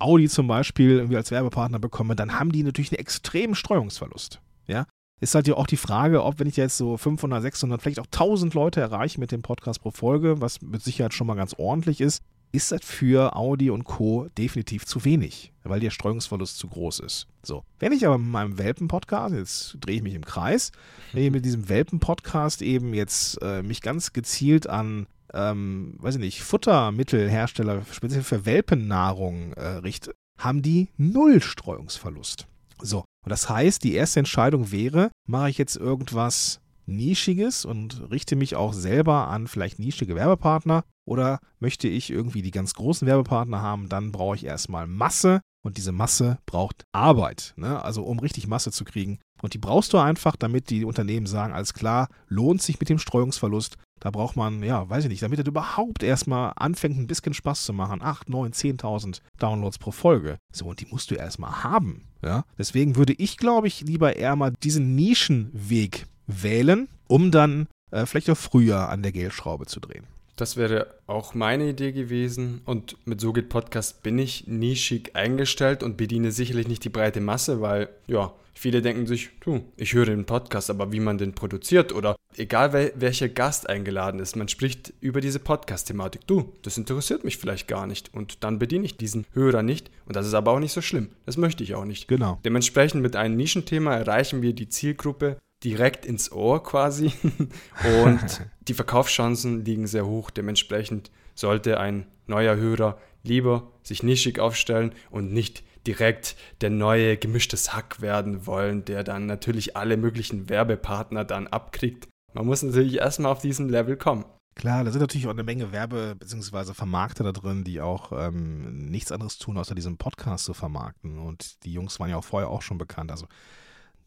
Audi 0.00 0.28
zum 0.28 0.48
Beispiel 0.48 0.96
irgendwie 0.96 1.16
als 1.16 1.30
Werbepartner 1.30 1.78
bekomme, 1.78 2.16
dann 2.16 2.40
haben 2.40 2.50
die 2.50 2.64
natürlich 2.64 2.90
einen 2.90 2.98
extremen 2.98 3.54
Streuungsverlust. 3.54 4.40
Ja, 4.66 4.86
ist 5.20 5.36
halt 5.36 5.46
ja 5.46 5.54
auch 5.54 5.68
die 5.68 5.76
Frage, 5.76 6.24
ob 6.24 6.40
wenn 6.40 6.48
ich 6.48 6.56
jetzt 6.56 6.76
so 6.76 6.96
500, 6.96 7.40
600, 7.40 7.80
vielleicht 7.80 8.00
auch 8.00 8.06
1000 8.06 8.54
Leute 8.54 8.80
erreiche 8.80 9.20
mit 9.20 9.30
dem 9.30 9.42
Podcast 9.42 9.82
pro 9.82 9.92
Folge, 9.92 10.40
was 10.40 10.60
mit 10.60 10.82
Sicherheit 10.82 11.14
schon 11.14 11.28
mal 11.28 11.36
ganz 11.36 11.54
ordentlich 11.56 12.00
ist, 12.00 12.20
ist 12.56 12.72
das 12.72 12.80
für 12.82 13.36
Audi 13.36 13.70
und 13.70 13.84
Co. 13.84 14.28
definitiv 14.38 14.86
zu 14.86 15.04
wenig, 15.04 15.52
weil 15.62 15.78
der 15.78 15.90
Streuungsverlust 15.90 16.56
zu 16.56 16.68
groß 16.68 17.00
ist. 17.00 17.28
So, 17.42 17.64
wenn 17.78 17.92
ich 17.92 18.06
aber 18.06 18.16
mit 18.16 18.28
meinem 18.28 18.58
Welpen-Podcast, 18.58 19.34
jetzt 19.34 19.76
drehe 19.80 19.96
ich 19.96 20.02
mich 20.02 20.14
im 20.14 20.24
Kreis, 20.24 20.72
wenn 21.12 21.24
ich 21.24 21.30
mit 21.30 21.44
diesem 21.44 21.68
Welpen-Podcast 21.68 22.62
eben 22.62 22.94
jetzt 22.94 23.40
äh, 23.42 23.62
mich 23.62 23.82
ganz 23.82 24.14
gezielt 24.14 24.68
an, 24.68 25.06
ähm, 25.34 25.96
weiß 25.98 26.14
ich 26.14 26.20
nicht, 26.20 26.42
Futtermittelhersteller, 26.42 27.82
speziell 27.92 28.22
für 28.22 28.46
Welpennahrung 28.46 29.52
äh, 29.52 29.66
richte, 29.66 30.14
haben 30.38 30.62
die 30.62 30.88
null 30.96 31.42
Streuungsverlust. 31.42 32.46
So, 32.80 33.00
und 33.00 33.30
das 33.30 33.50
heißt, 33.50 33.84
die 33.84 33.94
erste 33.94 34.20
Entscheidung 34.20 34.72
wäre, 34.72 35.10
mache 35.28 35.50
ich 35.50 35.58
jetzt 35.58 35.76
irgendwas 35.76 36.60
Nischiges 36.86 37.66
und 37.66 38.10
richte 38.10 38.34
mich 38.34 38.56
auch 38.56 38.72
selber 38.72 39.28
an 39.28 39.46
vielleicht 39.46 39.78
nischige 39.78 40.14
Werbepartner 40.14 40.84
oder 41.06 41.40
möchte 41.58 41.88
ich 41.88 42.10
irgendwie 42.10 42.42
die 42.42 42.50
ganz 42.50 42.74
großen 42.74 43.06
Werbepartner 43.06 43.62
haben, 43.62 43.88
dann 43.88 44.12
brauche 44.12 44.36
ich 44.36 44.44
erstmal 44.44 44.86
Masse 44.86 45.40
und 45.62 45.76
diese 45.76 45.92
Masse 45.92 46.38
braucht 46.46 46.84
Arbeit. 46.92 47.54
Ne? 47.56 47.82
Also 47.82 48.02
um 48.04 48.18
richtig 48.20 48.46
Masse 48.46 48.70
zu 48.70 48.84
kriegen. 48.84 49.18
Und 49.42 49.52
die 49.52 49.58
brauchst 49.58 49.92
du 49.92 49.98
einfach, 49.98 50.36
damit 50.36 50.70
die 50.70 50.84
Unternehmen 50.84 51.26
sagen, 51.26 51.52
alles 51.52 51.74
klar, 51.74 52.08
lohnt 52.28 52.62
sich 52.62 52.78
mit 52.78 52.88
dem 52.88 52.98
Streuungsverlust. 52.98 53.76
Da 54.00 54.10
braucht 54.10 54.36
man, 54.36 54.62
ja, 54.62 54.88
weiß 54.88 55.04
ich 55.04 55.10
nicht, 55.10 55.22
damit 55.22 55.38
er 55.38 55.46
überhaupt 55.46 56.02
erstmal 56.02 56.52
anfängt, 56.56 56.98
ein 56.98 57.06
bisschen 57.06 57.34
Spaß 57.34 57.64
zu 57.64 57.72
machen. 57.72 58.00
8, 58.00 58.28
9, 58.28 58.52
10.000 58.52 59.20
Downloads 59.38 59.78
pro 59.78 59.90
Folge. 59.90 60.38
So, 60.52 60.66
und 60.66 60.80
die 60.80 60.86
musst 60.86 61.10
du 61.10 61.14
erstmal 61.14 61.64
haben. 61.64 62.08
Ja? 62.22 62.44
Deswegen 62.56 62.96
würde 62.96 63.14
ich, 63.14 63.36
glaube 63.36 63.66
ich, 63.66 63.80
lieber 63.80 64.16
eher 64.16 64.36
mal 64.36 64.52
diesen 64.62 64.94
Nischenweg 64.94 66.06
wählen, 66.26 66.88
um 67.08 67.30
dann 67.30 67.66
äh, 67.90 68.06
vielleicht 68.06 68.30
auch 68.30 68.36
früher 68.36 68.88
an 68.88 69.02
der 69.02 69.12
Geldschraube 69.12 69.66
zu 69.66 69.80
drehen. 69.80 70.06
Das 70.36 70.58
wäre 70.58 70.94
auch 71.06 71.34
meine 71.34 71.70
Idee 71.70 71.92
gewesen. 71.92 72.60
Und 72.66 72.96
mit 73.06 73.20
So 73.22 73.32
geht 73.32 73.48
Podcast 73.48 74.02
bin 74.02 74.18
ich 74.18 74.46
nischig 74.46 75.16
eingestellt 75.16 75.82
und 75.82 75.96
bediene 75.96 76.30
sicherlich 76.30 76.68
nicht 76.68 76.84
die 76.84 76.90
breite 76.90 77.22
Masse, 77.22 77.62
weil, 77.62 77.88
ja, 78.06 78.34
viele 78.52 78.82
denken 78.82 79.06
sich, 79.06 79.30
du, 79.40 79.64
ich 79.76 79.94
höre 79.94 80.06
den 80.06 80.26
Podcast, 80.26 80.68
aber 80.68 80.92
wie 80.92 81.00
man 81.00 81.16
den 81.16 81.34
produziert 81.34 81.94
oder 81.94 82.16
egal 82.36 82.74
wel 82.74 82.92
welcher 82.96 83.30
Gast 83.30 83.68
eingeladen 83.68 84.20
ist, 84.20 84.36
man 84.36 84.48
spricht 84.48 84.92
über 85.00 85.22
diese 85.22 85.38
Podcast-Thematik. 85.38 86.26
Du, 86.26 86.52
das 86.62 86.76
interessiert 86.76 87.24
mich 87.24 87.38
vielleicht 87.38 87.66
gar 87.66 87.86
nicht 87.86 88.12
und 88.12 88.44
dann 88.44 88.58
bediene 88.58 88.84
ich 88.84 88.96
diesen 88.96 89.26
Hörer 89.32 89.62
nicht 89.62 89.90
und 90.04 90.16
das 90.16 90.26
ist 90.26 90.34
aber 90.34 90.52
auch 90.52 90.60
nicht 90.60 90.72
so 90.72 90.82
schlimm. 90.82 91.10
Das 91.24 91.36
möchte 91.36 91.62
ich 91.62 91.74
auch 91.74 91.84
nicht. 91.84 92.08
Genau. 92.08 92.38
Dementsprechend 92.44 93.02
mit 93.02 93.16
einem 93.16 93.36
Nischenthema 93.36 93.94
erreichen 93.94 94.42
wir 94.42 94.52
die 94.52 94.68
Zielgruppe 94.68 95.38
direkt 95.64 96.06
ins 96.06 96.30
Ohr 96.32 96.62
quasi. 96.62 97.12
Und 98.04 98.46
die 98.68 98.74
Verkaufschancen 98.74 99.64
liegen 99.64 99.86
sehr 99.86 100.06
hoch. 100.06 100.30
Dementsprechend 100.30 101.10
sollte 101.34 101.78
ein 101.78 102.06
neuer 102.26 102.56
Hörer 102.56 102.98
lieber 103.22 103.72
sich 103.82 104.02
nischig 104.02 104.38
aufstellen 104.38 104.92
und 105.10 105.32
nicht 105.32 105.62
direkt 105.86 106.36
der 106.60 106.70
neue 106.70 107.16
gemischtes 107.16 107.74
Hack 107.74 108.00
werden 108.00 108.46
wollen, 108.46 108.84
der 108.84 109.04
dann 109.04 109.26
natürlich 109.26 109.76
alle 109.76 109.96
möglichen 109.96 110.48
Werbepartner 110.48 111.24
dann 111.24 111.46
abkriegt. 111.46 112.08
Man 112.32 112.46
muss 112.46 112.62
natürlich 112.62 112.96
erstmal 112.96 113.32
auf 113.32 113.40
diesem 113.40 113.68
Level 113.68 113.96
kommen. 113.96 114.24
Klar, 114.56 114.84
da 114.84 114.90
sind 114.90 115.00
natürlich 115.00 115.26
auch 115.26 115.32
eine 115.32 115.44
Menge 115.44 115.70
Werbe- 115.70 116.14
bzw. 116.14 116.72
Vermarkter 116.72 117.24
da 117.24 117.32
drin, 117.32 117.62
die 117.62 117.80
auch 117.80 118.10
ähm, 118.12 118.88
nichts 118.88 119.12
anderes 119.12 119.38
tun, 119.38 119.58
außer 119.58 119.74
diesen 119.74 119.98
Podcast 119.98 120.46
zu 120.46 120.54
vermarkten. 120.54 121.18
Und 121.18 121.62
die 121.64 121.72
Jungs 121.72 122.00
waren 122.00 122.08
ja 122.08 122.16
auch 122.16 122.24
vorher 122.24 122.48
auch 122.48 122.62
schon 122.62 122.78
bekannt. 122.78 123.10
Also 123.10 123.26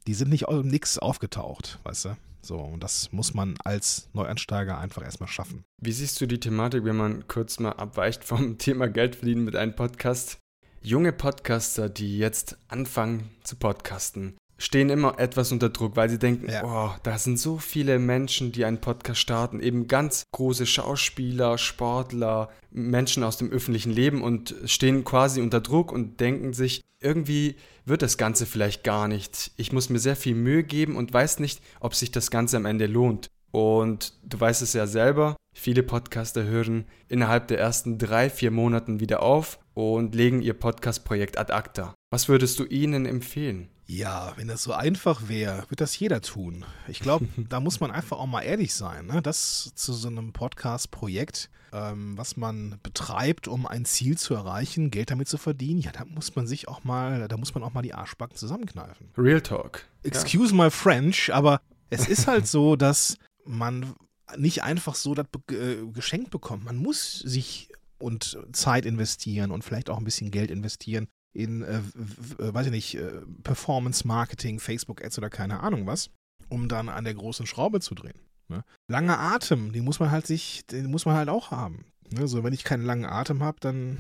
die 0.08 0.14
sind 0.14 0.30
nicht 0.30 0.48
aus 0.48 0.64
nix 0.64 0.98
aufgetaucht, 0.98 1.80
weißt 1.84 2.06
du? 2.06 2.18
So, 2.42 2.58
und 2.58 2.82
das 2.82 3.12
muss 3.12 3.34
man 3.34 3.56
als 3.64 4.10
Neuansteiger 4.14 4.78
einfach 4.78 5.04
erstmal 5.04 5.28
schaffen. 5.28 5.64
Wie 5.82 5.92
siehst 5.92 6.20
du 6.22 6.26
die 6.26 6.40
Thematik, 6.40 6.86
wenn 6.86 6.96
man 6.96 7.28
kurz 7.28 7.60
mal 7.60 7.74
abweicht 7.74 8.24
vom 8.24 8.58
Thema 8.58 8.88
Geld 8.88 9.16
verdienen 9.18 9.44
mit 9.44 9.56
einem 9.56 9.76
Podcast? 9.76 10.38
Junge 10.82 11.12
Podcaster, 11.12 11.90
die 11.90 12.18
jetzt 12.18 12.58
anfangen 12.70 13.30
zu 13.44 13.58
podcasten, 13.58 14.38
stehen 14.60 14.90
immer 14.90 15.18
etwas 15.18 15.52
unter 15.52 15.70
Druck, 15.70 15.96
weil 15.96 16.10
sie 16.10 16.20
denken, 16.20 16.52
Ja. 16.52 16.64
oh, 16.64 17.00
da 17.02 17.18
sind 17.18 17.40
so 17.40 17.58
viele 17.58 17.98
Menschen, 17.98 18.52
die 18.52 18.66
einen 18.66 18.82
Podcast 18.82 19.20
starten, 19.20 19.62
eben 19.62 19.88
ganz 19.88 20.24
große 20.32 20.68
Schauspieler, 20.68 21.58
Sportler, 21.58 22.50
Menschen 22.70 23.24
aus 23.24 23.38
dem 23.38 23.50
öffentlichen 23.52 23.92
Leben 23.92 24.22
und 24.22 24.54
stehen 24.66 25.04
quasi 25.04 25.42
unter 25.42 25.62
Druck 25.62 25.92
und 25.92 26.20
denken 26.20 26.54
sich, 26.54 26.82
irgendwie 27.02 27.56
wird 27.86 28.02
das 28.02 28.18
Ganze 28.18 28.46
vielleicht 28.46 28.84
gar 28.84 29.08
nicht. 29.08 29.52
Ich 29.56 29.72
muss 29.72 29.90
mir 29.90 30.00
sehr 30.00 30.18
viel 30.18 30.36
Mühe 30.36 30.64
geben 30.64 30.96
und 30.98 31.14
weiß 31.14 31.40
nicht, 31.40 31.62
ob 31.80 31.96
sich 31.96 32.12
das 32.12 32.30
Ganze 32.30 32.58
am 32.58 32.66
Ende 32.66 32.86
lohnt. 32.86 33.28
Und 33.52 34.14
du 34.24 34.40
weißt 34.40 34.62
es 34.62 34.74
ja 34.74 34.86
selber, 34.86 35.36
viele 35.56 35.82
Podcaster 35.82 36.44
hören 36.44 36.86
innerhalb 37.08 37.48
der 37.48 37.58
ersten 37.60 37.98
drei, 37.98 38.30
vier 38.30 38.52
Monaten 38.52 39.00
wieder 39.00 39.24
auf 39.24 39.58
und 39.74 40.14
legen 40.14 40.42
ihr 40.42 40.54
Podcast-Projekt 40.54 41.38
ad 41.40 41.52
acta. 41.52 41.96
Was 42.12 42.28
würdest 42.30 42.60
du 42.60 42.66
ihnen 42.66 43.06
empfehlen? 43.06 43.70
Ja, 43.90 44.34
wenn 44.36 44.48
das 44.48 44.62
so 44.62 44.74
einfach 44.74 45.30
wäre, 45.30 45.66
wird 45.70 45.82
das 45.82 45.98
jeder 45.98 46.22
tun. 46.22 46.64
Ich 46.88 47.00
glaube, 47.00 47.28
da 47.50 47.60
muss 47.60 47.80
man 47.80 47.90
einfach 47.90 48.20
auch 48.20 48.28
mal 48.28 48.44
ehrlich 48.44 48.76
sein. 48.76 49.08
Ne? 49.08 49.24
Das 49.24 49.72
zu 49.74 49.94
so 49.94 50.08
einem 50.08 50.32
Podcast-Projekt, 50.32 51.50
ähm, 51.74 52.16
was 52.16 52.38
man 52.38 52.78
betreibt, 52.84 53.48
um 53.48 53.66
ein 53.66 53.86
Ziel 53.86 54.16
zu 54.16 54.36
erreichen, 54.36 54.92
Geld 54.92 55.10
damit 55.10 55.28
zu 55.28 55.40
verdienen, 55.40 55.82
ja, 55.82 55.92
da 55.92 56.06
muss 56.06 56.36
man 56.36 56.46
sich 56.46 56.68
auch 56.68 56.84
mal, 56.84 57.28
da 57.28 57.36
muss 57.36 57.56
man 57.56 57.64
auch 57.64 57.74
mal 57.74 57.82
die 57.82 57.96
Arschbacken 57.96 58.38
zusammenkneifen. 58.38 59.10
Real 59.18 59.42
Talk. 59.42 59.86
Excuse 60.04 60.54
my 60.54 60.70
French, 60.70 61.34
aber 61.34 61.60
es 61.90 62.08
ist 62.08 62.28
halt 62.28 62.46
so, 62.46 62.76
dass 62.76 63.18
man 63.44 63.96
nicht 64.38 64.62
einfach 64.62 64.94
so 64.94 65.16
das 65.16 65.26
äh, 65.50 65.78
geschenkt 65.92 66.30
bekommt. 66.30 66.64
Man 66.64 66.78
muss 66.78 67.18
sich 67.22 67.72
und 67.98 68.38
Zeit 68.54 68.86
investieren 68.86 69.50
und 69.50 69.64
vielleicht 69.64 69.90
auch 69.90 69.98
ein 69.98 70.06
bisschen 70.06 70.30
Geld 70.30 70.52
investieren 70.52 71.08
in, 71.34 71.62
äh, 71.64 71.82
w- 71.94 72.54
weiß 72.54 72.68
ich 72.68 72.72
nicht, 72.72 72.96
äh, 72.96 73.22
Performance 73.44 74.08
Marketing, 74.08 74.60
Facebook 74.60 75.04
Ads 75.04 75.18
oder 75.18 75.30
keine 75.30 75.60
Ahnung 75.62 75.86
was, 75.86 76.10
um 76.50 76.68
dann 76.68 76.90
an 76.90 77.04
der 77.04 77.14
großen 77.14 77.46
Schraube 77.46 77.80
zu 77.80 77.96
drehen. 77.96 78.20
Ne? 78.48 78.64
Lange 78.90 79.18
Atem, 79.18 79.72
den 79.74 79.84
muss 79.84 80.00
man 80.00 80.12
halt 80.12 80.26
sich, 80.26 80.66
den 80.68 80.90
muss 80.90 81.06
man 81.06 81.16
halt 81.16 81.30
auch 81.30 81.52
haben. 81.52 81.86
Ne? 82.12 82.28
So, 82.28 82.44
wenn 82.44 82.54
ich 82.54 82.64
keinen 82.64 82.86
langen 82.86 83.06
Atem 83.06 83.44
habe, 83.44 83.58
dann 83.60 83.98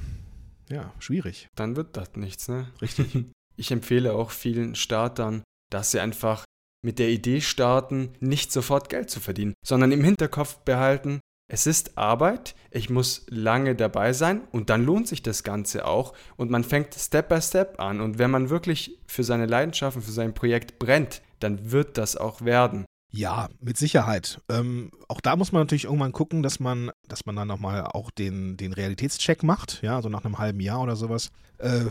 ja, 0.71 0.93
schwierig. 0.99 1.47
Dann 1.55 1.75
wird 1.75 1.97
das 1.97 2.15
nichts, 2.15 2.47
ne? 2.47 2.67
Richtig. 2.81 3.25
Ich 3.57 3.71
empfehle 3.71 4.13
auch 4.13 4.31
vielen 4.31 4.73
Startern, 4.75 5.43
dass 5.69 5.91
sie 5.91 5.99
einfach 5.99 6.45
mit 6.81 6.97
der 6.97 7.09
Idee 7.09 7.41
starten, 7.41 8.13
nicht 8.21 8.53
sofort 8.53 8.87
Geld 8.87 9.09
zu 9.09 9.19
verdienen, 9.19 9.53
sondern 9.65 9.91
im 9.91 10.01
Hinterkopf 10.01 10.59
behalten, 10.59 11.19
es 11.51 11.65
ist 11.65 11.97
Arbeit, 11.97 12.55
ich 12.69 12.89
muss 12.91 13.25
lange 13.27 13.75
dabei 13.75 14.13
sein 14.13 14.41
und 14.51 14.69
dann 14.69 14.85
lohnt 14.85 15.07
sich 15.07 15.23
das 15.23 15.43
Ganze 15.43 15.85
auch 15.85 16.13
und 16.37 16.51
man 16.51 16.63
fängt 16.63 16.93
Step 16.93 17.27
by 17.27 17.41
Step 17.41 17.79
an 17.79 18.01
und 18.01 18.19
wenn 18.19 18.29
man 18.29 18.51
wirklich 18.51 18.99
für 19.07 19.23
seine 19.23 19.47
Leidenschaften, 19.47 20.03
für 20.03 20.11
sein 20.11 20.35
Projekt 20.35 20.77
brennt, 20.77 21.23
dann 21.39 21.71
wird 21.71 21.97
das 21.97 22.15
auch 22.15 22.41
werden. 22.41 22.85
Ja, 23.11 23.49
mit 23.59 23.77
Sicherheit. 23.77 24.39
Ähm, 24.49 24.91
auch 25.07 25.19
da 25.19 25.35
muss 25.35 25.51
man 25.51 25.63
natürlich 25.63 25.85
irgendwann 25.85 26.11
gucken, 26.11 26.43
dass 26.43 26.59
man, 26.59 26.91
dass 27.07 27.25
man 27.25 27.35
dann 27.35 27.47
nochmal 27.47 27.83
auch 27.87 28.11
den, 28.11 28.55
den 28.55 28.71
Realitätscheck 28.71 29.41
macht, 29.41 29.81
ja, 29.81 30.03
so 30.03 30.09
nach 30.09 30.23
einem 30.23 30.37
halben 30.37 30.59
Jahr 30.59 30.81
oder 30.81 30.95
sowas. 30.95 31.31
Äh, 31.57 31.85